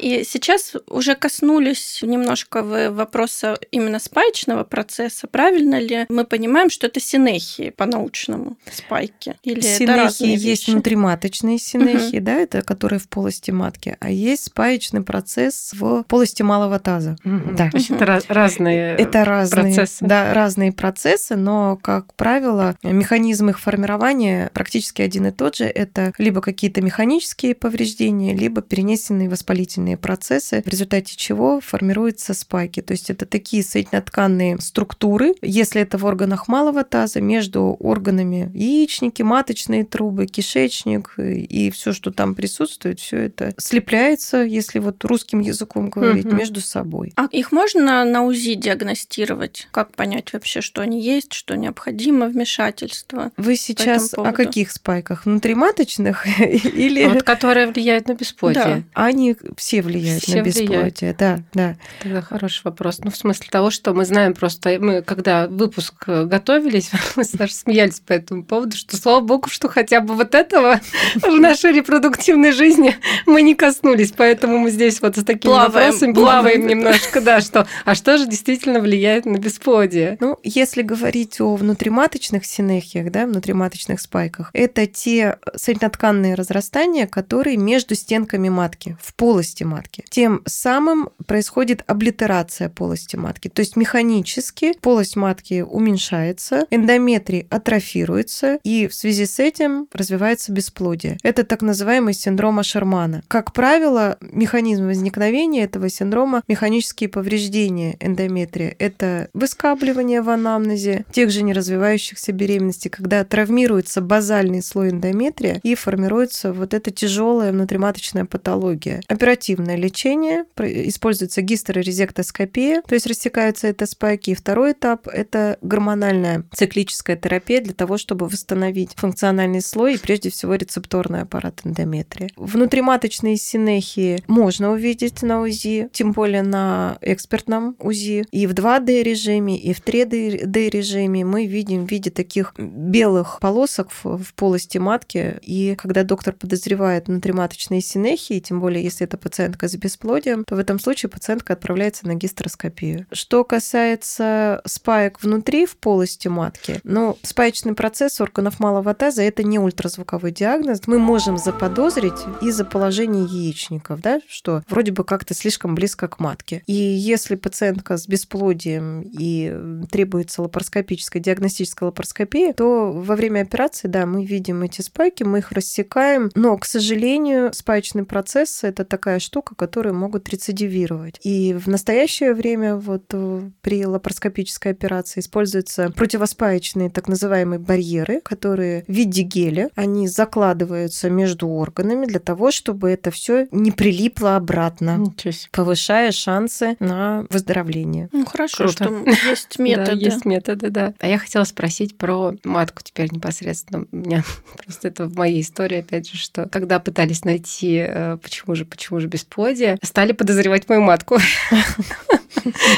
[0.00, 5.26] И сейчас уже коснулись немножко вопроса именно спаечного процесса.
[5.26, 9.36] Правильно ли мы понимаем, что это синехии по-научному, спайки?
[9.42, 10.70] Или синехии это есть вещи?
[10.70, 12.24] внутриматочные синехии, угу.
[12.24, 17.16] да, это которые в полости матки, а есть спаечный процесс в полости малого таза.
[17.24, 17.54] Угу.
[17.56, 17.70] Да.
[17.72, 20.04] Есть это разные это разные, процессы.
[20.04, 25.64] Да, разные процессы, но, как правило, механизм их формирования практически один и тот же.
[25.64, 32.82] Это либо какие-то механические повреждения, либо перенесенные воспалительные соединительные процессы, в результате чего формируются спайки.
[32.82, 39.22] То есть это такие соединотканные структуры, если это в органах малого таза, между органами яичники,
[39.22, 45.90] маточные трубы, кишечник и все, что там присутствует, все это слепляется, если вот русским языком
[45.90, 46.36] говорить, угу.
[46.36, 47.12] между собой.
[47.16, 49.68] А их можно на УЗИ диагностировать?
[49.70, 53.30] Как понять вообще, что они есть, что необходимо вмешательство?
[53.36, 55.26] Вы сейчас о каких спайках?
[55.26, 57.06] Внутриматочных или...
[57.06, 58.64] Вот, которые влияют на бесплодие.
[58.64, 58.82] Да.
[58.94, 60.78] Они все влияет Все на бесплодие.
[60.78, 61.16] Влияют.
[61.18, 61.76] Да, да.
[62.02, 63.00] Тогда хороший вопрос.
[63.02, 68.00] Ну, в смысле того, что мы знаем просто, мы когда выпуск готовились, мы даже смеялись
[68.00, 70.80] по этому поводу, что слава богу, что хотя бы вот этого
[71.16, 76.12] в нашей репродуктивной жизни мы не коснулись, поэтому мы здесь вот с такими плаваем, вопросами
[76.12, 80.16] плаваем, немножко, да, что, а что же действительно влияет на бесплодие?
[80.20, 87.94] Ну, если говорить о внутриматочных синехиях, да, внутриматочных спайках, это те соединотканные разрастания, которые между
[87.94, 90.04] стенками матки, в полости матки.
[90.10, 93.48] Тем самым происходит облитерация полости матки.
[93.48, 101.18] То есть механически полость матки уменьшается, эндометрий атрофируется, и в связи с этим развивается бесплодие.
[101.22, 103.22] Это так называемый синдром Ашермана.
[103.28, 108.74] Как правило, механизм возникновения этого синдрома– механические повреждения эндометрия.
[108.78, 116.52] Это выскабливание в анамнезе тех же неразвивающихся беременностей, когда травмируется базальный слой эндометрия и формируется
[116.52, 119.00] вот эта тяжелая внутриматочная патология.
[119.08, 120.44] Оперативно оперативное лечение.
[120.58, 124.30] Используется гистерорезектоскопия, то есть рассекаются это спайки.
[124.30, 130.30] И второй этап– это гормональная циклическая терапия для того, чтобы восстановить функциональный слой и прежде
[130.30, 132.30] всего рецепторный аппарат эндометрия.
[132.36, 138.24] Внутриматочные синехии можно увидеть на УЗИ, тем более на экспертном УЗИ.
[138.30, 143.88] И в 2D режиме, и в 3D режиме мы видим в виде таких белых полосок
[144.02, 145.38] в полости матки.
[145.42, 150.58] И когда доктор подозревает внутриматочные синехии, тем более если это пациентка с бесплодием, то в
[150.58, 153.06] этом случае пациентка отправляется на гистероскопию.
[153.10, 159.58] Что касается спаек внутри в полости матки, ну, спаечный процесс органов малого таза– это не
[159.58, 160.82] ультразвуковой диагноз.
[160.86, 166.62] Мы можем заподозрить из-за положения яичников, да, что вроде бы как-то слишком близко к матке.
[166.66, 174.04] И если пациентка с бесплодием и требуется лапароскопическая, диагностическая лапароскопия, то во время операции, да,
[174.04, 179.54] мы видим эти спайки, мы их рассекаем, но, к сожалению, спаечный процесс– это такая штука,
[179.54, 181.20] которую могут рецидивировать.
[181.22, 188.82] И в настоящее время вот э, при лапароскопической операции используются противоспаечные так называемые барьеры, которые
[188.88, 195.14] в виде геля, они закладываются между органами для того, чтобы это все не прилипло обратно,
[195.52, 198.08] повышая шансы на выздоровление.
[198.10, 198.72] Ну хорошо, Круто.
[198.72, 199.92] что есть методы.
[199.92, 200.94] Да, есть методы, да.
[200.98, 203.86] А я хотела спросить про матку теперь непосредственно.
[203.92, 204.24] У меня
[204.64, 208.98] просто это в моей истории, опять же, что когда пытались найти, э, почему же, почему
[208.98, 211.18] же бесплодие, стали подозревать мою матку.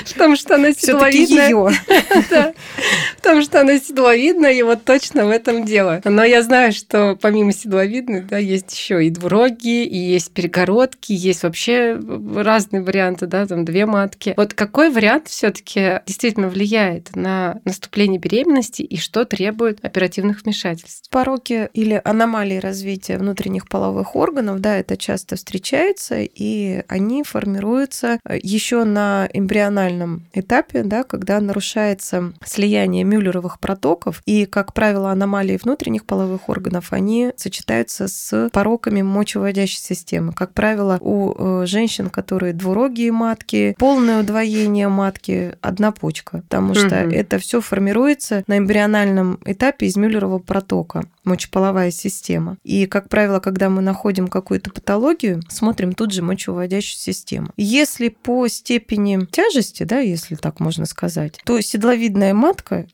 [0.04, 1.50] В том, что она седловидная.
[1.54, 6.00] В том, что она седловидная, и вот точно в этом дело.
[6.04, 11.42] Но я знаю, что помимо седловидной, да, есть еще и двурогие, и есть перегородки, есть
[11.42, 11.98] вообще
[12.34, 14.34] разные варианты, да, там две матки.
[14.36, 21.08] Вот какой вариант все таки действительно влияет на наступление беременности и что требует оперативных вмешательств?
[21.10, 28.84] Пороки или аномалии развития внутренних половых органов, да, это часто встречается, и они формируются еще
[28.84, 36.48] на эмбриональном этапе, да, когда нарушается слияние мюллеровых протоков, и, как правило, аномалии внутренних половых
[36.48, 40.32] органов, они сочетаются с пороками мочевыводящей системы.
[40.32, 47.04] Как правило, у э, женщин, которые двурогие матки, полное удвоение матки, одна почка, потому что
[47.04, 47.14] угу.
[47.14, 52.58] это все формируется на эмбриональном этапе из мюллерового протока мочеполовая система.
[52.62, 57.50] И, как правило, когда мы находим какую-то патологию, смотрим тут же мочевыводящую систему.
[57.56, 62.86] Если по степени тяжести, да, если так можно сказать, то седловидная матка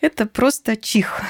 [0.00, 1.22] это просто чих.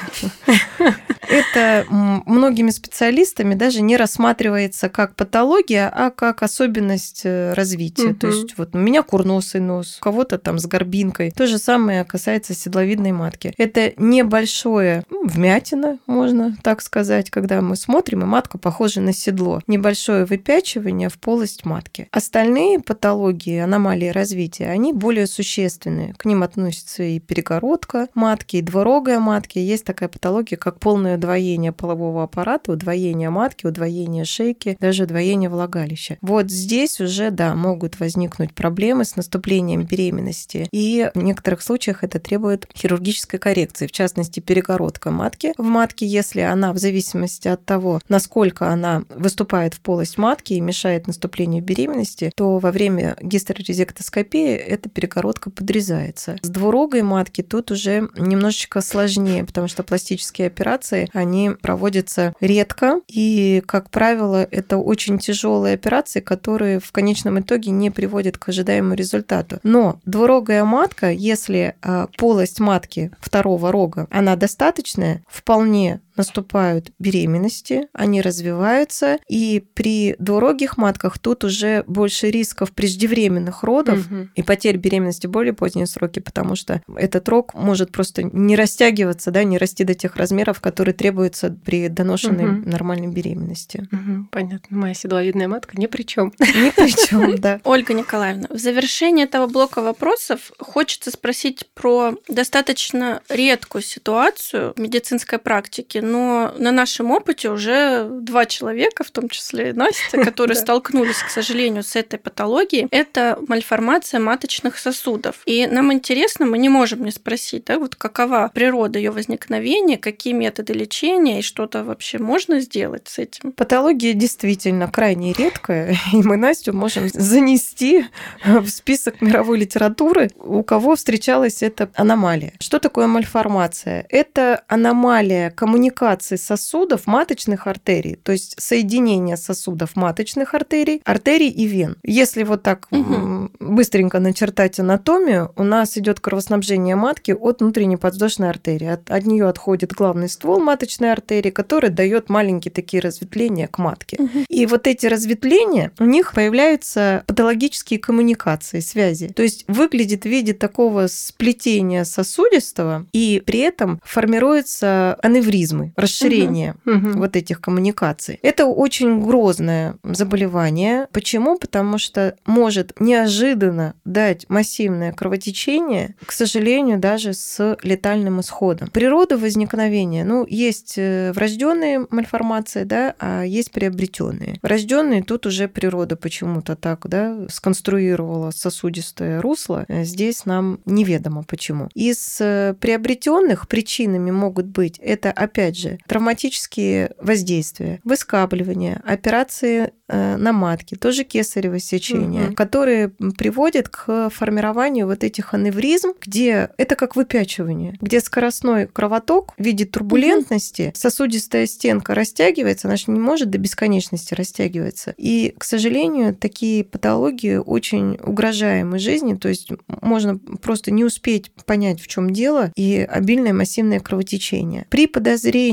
[1.27, 8.13] Это многими специалистами даже не рассматривается как патология, а как особенность э, развития.
[8.13, 11.31] То есть вот у меня курносый нос, у кого-то там с горбинкой.
[11.31, 13.53] То же самое касается седловидной матки.
[13.57, 19.61] Это небольшое ну, вмятина, можно так сказать, когда мы смотрим, и матка похожа на седло.
[19.67, 22.07] Небольшое выпячивание в полость матки.
[22.11, 26.13] Остальные патологии, аномалии развития, они более существенные.
[26.17, 29.59] К ним относятся и перегородка матки, двурогая матки.
[29.59, 36.17] Есть такая патология, как полное удвоение полового аппарата, удвоение матки, удвоение шейки, даже удвоение влагалища.
[36.21, 40.67] Вот здесь уже, да, могут возникнуть проблемы с наступлением беременности.
[40.71, 46.41] И в некоторых случаях это требует хирургической коррекции, в частности, перегородка матки в матке, если
[46.41, 52.31] она в зависимости от того, насколько она выступает в полость матки и мешает наступлению беременности,
[52.35, 56.37] то во время гистерорезектоскопии эта перегородка подрезается.
[56.41, 63.01] С двурогой матки тут уже немножечко немножечко сложнее, потому что пластические операции, они проводятся редко,
[63.07, 68.93] и, как правило, это очень тяжелые операции, которые в конечном итоге не приводят к ожидаемому
[68.93, 69.59] результату.
[69.63, 78.21] Но двурогая матка, если а, полость матки второго рога, она достаточная, вполне наступают беременности, они
[78.21, 84.29] развиваются, и при двурогих матках тут уже больше рисков преждевременных родов угу.
[84.35, 89.43] и потерь беременности более поздние сроки, потому что этот рог может просто не растягиваться, да,
[89.43, 92.69] не расти до тех размеров, которые требуются при доношенной угу.
[92.69, 93.87] нормальной беременности.
[93.91, 94.77] Угу, понятно.
[94.77, 96.33] Моя седловидная матка ни при чем.
[96.39, 97.59] Ни при чем, да.
[97.63, 105.39] Ольга Николаевна, в завершении этого блока вопросов хочется спросить про достаточно редкую ситуацию в медицинской
[105.39, 111.29] практике, но на нашем опыте уже два человека, в том числе Настя, которые столкнулись, к
[111.29, 115.37] сожалению, с этой патологией, это мальформация маточных сосудов.
[115.45, 120.33] И нам интересно, мы не можем не спросить, да, вот какова природа ее возникновения, какие
[120.33, 123.51] методы лечения и что-то вообще можно сделать с этим?
[123.51, 128.05] Патология действительно крайне редкая, и мы Настю можем занести
[128.45, 132.53] в список мировой литературы, у кого встречалась эта аномалия.
[132.59, 134.05] Что такое мальформация?
[134.09, 141.65] Это аномалия коммуникации коммуникации сосудов маточных артерий, то есть соединение сосудов маточных артерий, артерий и
[141.65, 141.97] вен.
[142.03, 143.49] Если вот так угу.
[143.59, 148.87] быстренько начертать анатомию, у нас идет кровоснабжение матки от внутренней подвздошной артерии.
[148.87, 154.17] От, от нее отходит главный ствол маточной артерии, который дает маленькие такие разветвления к матке.
[154.19, 154.45] Угу.
[154.49, 159.29] И вот эти разветвления, у них появляются патологические коммуникации, связи.
[159.29, 167.19] То есть выглядит в виде такого сплетения сосудистого, и при этом формируются аневризмы, расширение угу.
[167.19, 168.39] вот этих коммуникаций.
[168.41, 171.07] Это очень грозное заболевание.
[171.11, 171.57] Почему?
[171.57, 178.89] Потому что может неожиданно дать массивное кровотечение, к сожалению, даже с летальным исходом.
[178.89, 184.59] Природа возникновения, ну, есть э, врожденные мальформации, да, а есть приобретенные.
[184.61, 189.85] Врожденные тут уже природа почему-то так, да, сконструировала сосудистое русло.
[189.89, 191.89] Здесь нам неведомо почему.
[191.93, 200.53] Из э, приобретенных причинами могут быть это, опять же, травматические воздействия, выскабливание, операции Э, на
[200.53, 202.55] матке, тоже кесарево сечение, угу.
[202.55, 209.63] которые приводят к формированию вот этих аневризм, где это как выпячивание, где скоростной кровоток в
[209.63, 210.91] виде турбулентности, угу.
[210.93, 215.15] сосудистая стенка растягивается, она же не может до бесконечности растягиваться.
[215.17, 221.99] И, к сожалению, такие патологии очень угрожаемы жизни, то есть можно просто не успеть понять,
[221.99, 224.85] в чем дело, и обильное массивное кровотечение.
[224.91, 225.64] При подозрении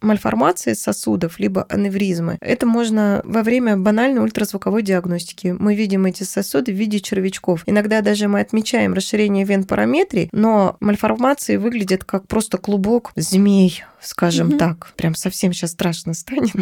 [0.00, 5.54] мальформации сосудов либо аневризмы, это можно во время банальной ультразвуковой диагностики.
[5.58, 7.62] Мы видим эти сосуды в виде червячков.
[7.66, 14.48] Иногда даже мы отмечаем расширение вен параметрий, но мальформации выглядят как просто клубок змей, скажем
[14.48, 14.58] угу.
[14.58, 14.92] так.
[14.96, 16.52] Прям совсем сейчас страшно станет.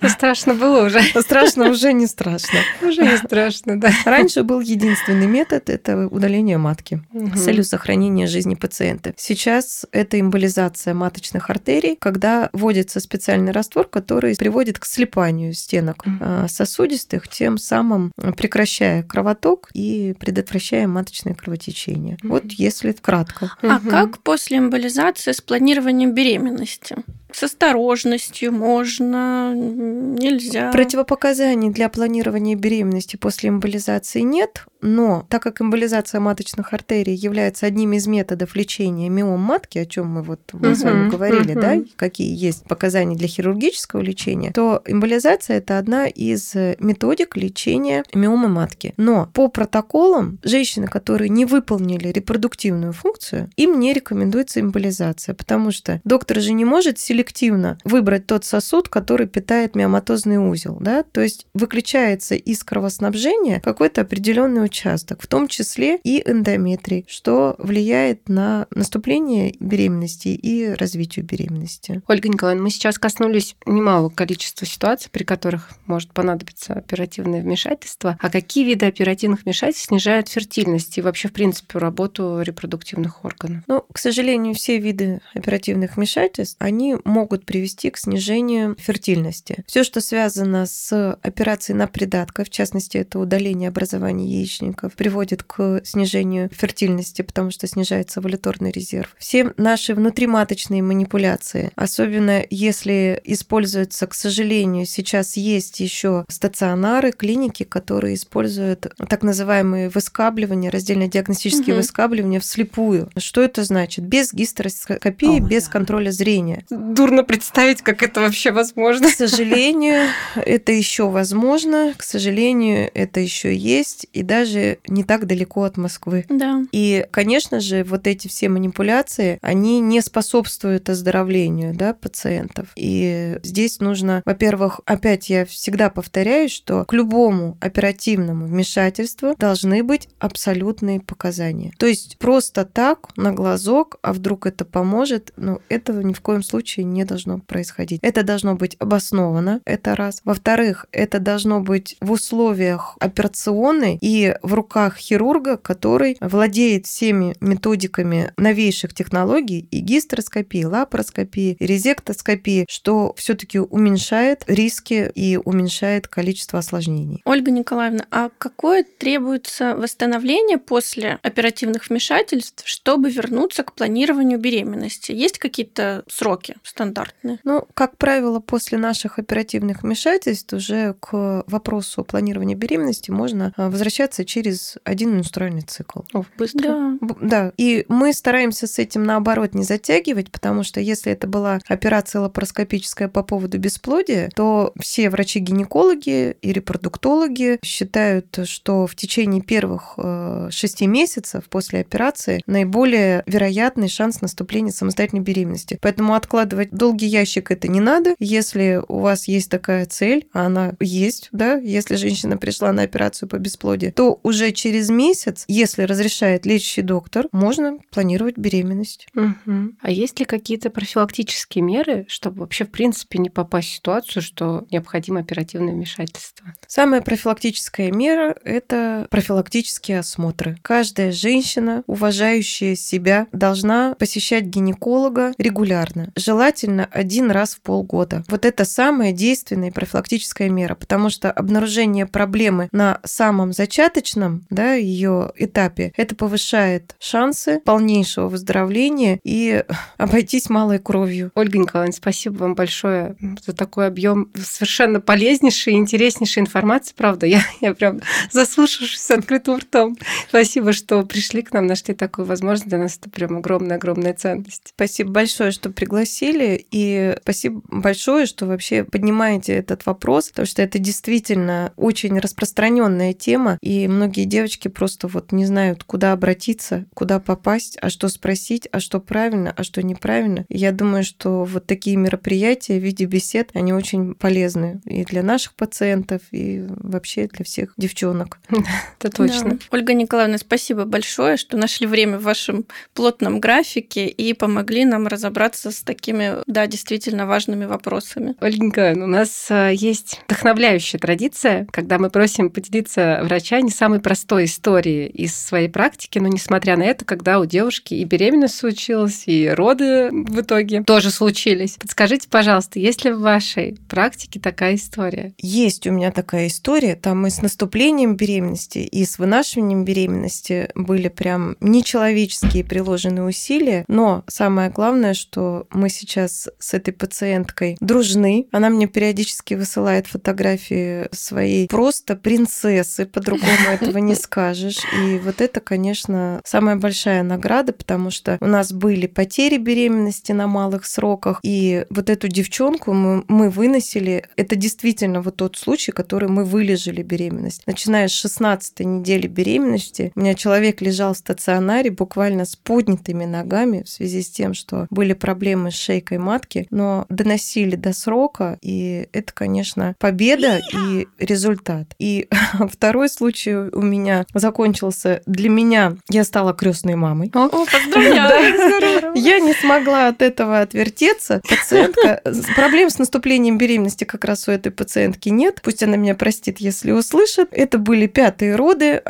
[0.06, 1.00] Страшно было уже.
[1.20, 2.58] Страшно уже не страшно.
[2.82, 3.90] Уже не страшно, да.
[4.04, 9.14] Раньше был единственный метод– это удаление матки с целью сохранения жизни пациента.
[9.16, 16.46] Сейчас это эмболизация маточных артерий, когда вводится специальный раствор, который приводит к слипанию стенок а,
[16.48, 22.18] сосудистых, тем самым прекращая кровоток и предотвращая маточное кровотечение.
[22.22, 23.52] Вот если кратко.
[23.62, 26.96] А как после эмболизации спланировать планированием беременности
[27.32, 30.70] с осторожностью можно, нельзя.
[30.72, 37.92] Противопоказаний для планирования беременности после эмболизации нет, но так как эмболизация маточных артерий является одним
[37.92, 42.34] из методов лечения миом матки, о чем мы вот мы с вами говорили, да, какие
[42.34, 48.94] есть показания для хирургического лечения, то эмболизация это одна из методик лечения миомы матки.
[48.96, 56.00] Но по протоколам женщины, которые не выполнили репродуктивную функцию, им не рекомендуется эмболизация, потому что
[56.04, 61.46] доктор же не может селективно выбрать тот сосуд, который питает миоматозный узел, да, то есть
[61.52, 69.54] выключается из кровоснабжения какой-то определенный участок, в том числе и эндометрий, что влияет на наступление
[69.58, 72.02] беременности и развитие беременности.
[72.06, 78.16] Ольга Николаевна, мы сейчас коснулись немалого количества ситуаций, при которых может понадобиться оперативное вмешательство.
[78.20, 83.64] А какие виды оперативных вмешательств снижают фертильность и вообще, в принципе, работу репродуктивных органов?
[83.66, 89.64] Ну, к сожалению, все виды оперативных вмешательств, они могут привести к снижению фертильности.
[89.66, 95.80] Все, что связано с операцией на придатках, в частности, это удаление образования яичников, приводит к
[95.84, 99.14] снижению фертильности, потому что снижается валюторный резерв.
[99.18, 108.14] Все наши внутриматочные манипуляции, особенно если используются, к сожалению, сейчас есть еще стационары, клиники, которые
[108.14, 111.78] используют так называемые выскабливания, раздельно-диагностические угу.
[111.78, 113.10] выскабливания вслепую.
[113.16, 114.04] Что это значит?
[114.04, 115.72] Без гистероскопии, О, без да.
[115.72, 116.64] контроля зрения.
[116.98, 119.06] Дурно представить, как это вообще возможно.
[119.06, 125.62] К сожалению, это еще возможно, к сожалению, это еще есть, и даже не так далеко
[125.62, 126.24] от Москвы.
[126.28, 126.64] Да.
[126.72, 132.66] И, конечно же, вот эти все манипуляции, они не способствуют оздоровлению да, пациентов.
[132.74, 140.08] И здесь нужно, во-первых, опять я всегда повторяю, что к любому оперативному вмешательству должны быть
[140.18, 141.72] абсолютные показания.
[141.78, 146.42] То есть просто так, на глазок, а вдруг это поможет, ну, этого ни в коем
[146.42, 148.00] случае не должно происходить.
[148.02, 150.20] Это должно быть обосновано, это раз.
[150.24, 158.32] Во-вторых, это должно быть в условиях операционной и в руках хирурга, который владеет всеми методиками
[158.36, 167.22] новейших технологий и гистероскопии, лапароскопии, резектоскопии, что все-таки уменьшает риски и уменьшает количество осложнений.
[167.24, 175.12] Ольга Николаевна, а какое требуется восстановление после оперативных вмешательств, чтобы вернуться к планированию беременности?
[175.12, 176.56] Есть какие-то сроки?
[176.78, 177.40] Стандартные?
[177.42, 184.24] Ну, как правило, после наших оперативных вмешательств уже к вопросу планирования беременности можно а, возвращаться
[184.24, 186.00] через один менструальный цикл.
[186.14, 186.98] О, быстро.
[187.00, 187.16] Да.
[187.20, 187.52] да.
[187.56, 193.08] И мы стараемся с этим наоборот не затягивать, потому что если это была операция лапароскопическая
[193.08, 200.86] по поводу бесплодия, то все врачи-гинекологи и репродуктологи считают, что в течение первых э, шести
[200.86, 205.78] месяцев после операции наиболее вероятный шанс наступления самостоятельной беременности.
[205.82, 208.14] Поэтому откладывать долгий ящик это не надо.
[208.18, 213.28] Если у вас есть такая цель, а она есть, да, если женщина пришла на операцию
[213.28, 219.08] по бесплодию, то уже через месяц, если разрешает лечащий доктор, можно планировать беременность.
[219.14, 219.76] Угу.
[219.80, 224.66] А есть ли какие-то профилактические меры, чтобы вообще в принципе не попасть в ситуацию, что
[224.70, 226.52] необходимо оперативное вмешательство?
[226.66, 230.58] Самая профилактическая мера– это профилактические осмотры.
[230.62, 238.24] Каждая женщина, уважающая себя, должна посещать гинеколога регулярно, желательно один раз в полгода.
[238.28, 245.32] Вот это самая действенная профилактическая мера, потому что обнаружение проблемы на самом зачаточном да, ее
[245.36, 249.64] этапе, это повышает шансы полнейшего выздоровления и
[249.96, 251.30] обойтись малой кровью.
[251.34, 256.94] Ольга Николаевна, спасибо вам большое за такой объем совершенно полезнейшей и интереснейшей информации.
[256.96, 259.96] Правда, я, я прям заслушавшись с открытым ртом.
[260.28, 262.68] Спасибо, что пришли к нам, нашли такую возможность.
[262.68, 264.72] Для нас это прям огромная-огромная ценность.
[264.74, 270.78] Спасибо большое, что пригласили, и спасибо большое, что вообще поднимаете этот вопрос, потому что это
[270.78, 277.78] действительно очень распространенная тема, и многие девочки просто вот не знают, куда обратиться, куда попасть,
[277.80, 280.44] а что спросить, а что правильно, а что неправильно.
[280.48, 285.22] И я думаю, что вот такие мероприятия в виде бесед, они очень полезны и для
[285.22, 288.38] наших пациентов, и вообще для всех девчонок.
[288.98, 289.58] Это точно.
[289.70, 295.70] Ольга Николаевна, спасибо большое, что нашли время в вашем плотном графике и помогли нам разобраться
[295.70, 298.34] с такими, да, действительно важными вопросами.
[298.40, 304.00] Ольга Николаевна, у нас э, есть вдохновляющая традиция, когда мы просим поделиться врача не самой
[304.00, 309.24] простой историей из своей практики, но несмотря на это, когда у девушки и беременность случилась,
[309.26, 311.76] и роды в итоге тоже случились.
[311.78, 315.32] Подскажите, пожалуйста, есть ли в вашей практике такая история?
[315.38, 316.94] Есть у меня такая история.
[316.96, 323.84] Там и с наступлением беременности, и с вынашиванием беременности были прям нечеловеческие приложенные усилия.
[323.88, 328.48] Но самое главное, что мы сейчас с этой пациенткой дружны.
[328.50, 334.78] Она мне периодически высылает фотографии своей просто принцессы, по-другому этого не скажешь.
[335.00, 340.46] И вот это, конечно, самая большая награда, потому что у нас были потери беременности на
[340.46, 344.24] малых сроках, и вот эту девчонку мы, мы выносили.
[344.36, 347.62] Это действительно вот тот случай, который мы вылежали беременность.
[347.66, 353.82] Начиная с 16 недели беременности, у меня человек лежал в стационаре буквально с поднятыми ногами
[353.82, 359.08] в связи с тем, что были проблемы с шейкой матки, но доносили до срока, и
[359.12, 361.94] это, конечно, победа и результат.
[361.98, 362.28] И
[362.72, 365.96] второй случай у меня закончился для меня.
[366.08, 367.30] Я стала крестной мамой.
[367.34, 369.12] О, поздравляю!
[369.14, 371.42] Я не смогла от этого отвертеться.
[371.48, 372.22] Пациентка...
[372.54, 375.60] Проблем с наступлением беременности как раз у этой пациентки нет.
[375.62, 377.48] Пусть она меня простит, если услышит.
[377.52, 379.02] Это были пятые роды,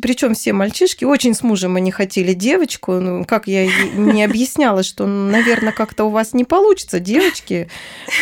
[0.00, 1.04] причем все мальчишки.
[1.04, 2.92] Очень с мужем они хотели девочку.
[2.92, 7.68] Ну, как я не объясняла, что, наверное, как-то у вас не получится девочки,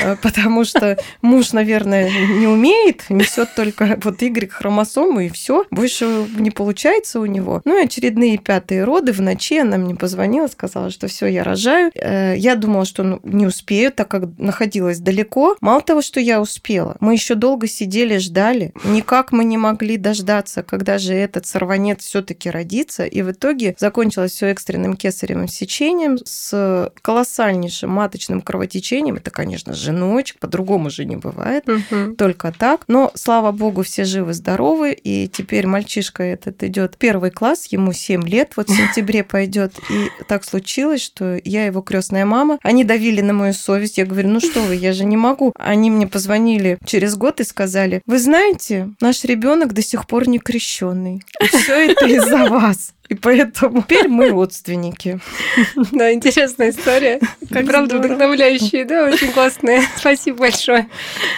[0.03, 5.65] э, потому что муж, наверное, не умеет, несет только вот Y-хромосому, и все.
[5.71, 7.63] Больше не получается у него.
[7.65, 9.13] Ну и очередные пятые роды.
[9.13, 11.91] В ночи она мне позвонила, сказала, что все, я рожаю.
[11.95, 15.57] Э, я думала, что ну, не успею, так как находилась далеко.
[15.61, 18.73] Мало того, что я успела, мы еще долго сидели, ждали.
[18.85, 23.05] Никак мы не могли дождаться, когда же этот сорванец все-таки родится.
[23.05, 29.17] И в итоге закончилось все экстренным кесаревым сечением с колоссальнейшим маточным кровотечением.
[29.17, 31.69] Это, конечно, женочек, по-другому же не бывает.
[31.69, 32.17] Угу.
[32.17, 32.83] Только так.
[32.89, 34.93] Но, слава богу, все живы-здоровы.
[34.93, 39.79] И теперь мальчишка этот идет первый класс, ему 7 лет, вот в сентябре пойдет.
[39.91, 42.59] И так случилось, что я его крестная мама.
[42.63, 43.99] Они давили на мою совесть.
[43.99, 45.53] Я говорю, ну что вы, я же не могу.
[45.55, 50.41] Они мне позвонили через год и сказали, вы знаете, наш ребенок до сих пор не
[50.41, 51.23] крещенный.
[51.41, 52.93] Все это из-за вас.
[53.11, 55.21] И поэтому теперь мы родственники.
[55.93, 57.21] Да, интересная история.
[57.51, 59.83] Как правда вдохновляющая, да, очень классная.
[59.97, 60.89] Спасибо большое.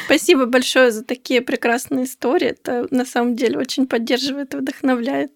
[0.05, 2.49] Спасибо большое за такие прекрасные истории.
[2.49, 5.33] Это на самом деле очень поддерживает и вдохновляет.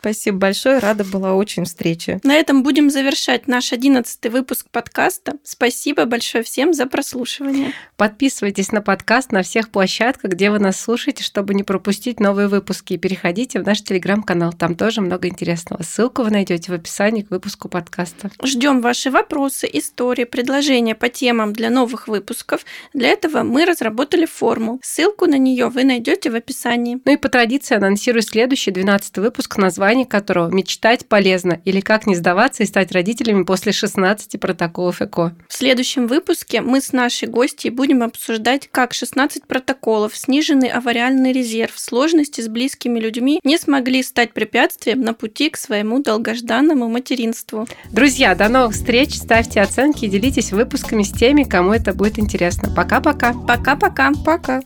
[0.00, 0.78] Спасибо большое.
[0.78, 2.20] Рада была очень встрече.
[2.24, 5.34] На этом будем завершать наш одиннадцатый выпуск подкаста.
[5.42, 7.74] Спасибо большое всем за прослушивание.
[7.96, 12.94] Подписывайтесь на подкаст на всех площадках, где вы нас слушаете, чтобы не пропустить новые выпуски.
[12.94, 14.52] И переходите в наш телеграм-канал.
[14.52, 15.82] Там тоже много интересного интересного.
[15.82, 18.30] Ссылку вы найдете в описании к выпуску подкаста.
[18.42, 22.64] Ждем ваши вопросы, истории, предложения по темам для новых выпусков.
[22.94, 24.80] Для этого мы разработали форму.
[24.82, 27.00] Ссылку на нее вы найдете в описании.
[27.04, 32.14] Ну и по традиции анонсирую следующий 12 выпуск, название которого «Мечтать полезно» или «Как не
[32.14, 35.34] сдаваться и стать родителями после 16 протоколов ЭКО».
[35.48, 41.78] В следующем выпуске мы с нашей гостьей будем обсуждать, как 16 протоколов, сниженный авариальный резерв,
[41.78, 47.66] сложности с близкими людьми не смогли стать препятствием на пути к своему долгожданному материнству.
[47.92, 52.72] Друзья, до новых встреч, ставьте оценки и делитесь выпусками с теми, кому это будет интересно.
[52.74, 53.32] Пока-пока.
[53.32, 54.12] Пока-пока.
[54.24, 54.56] Пока.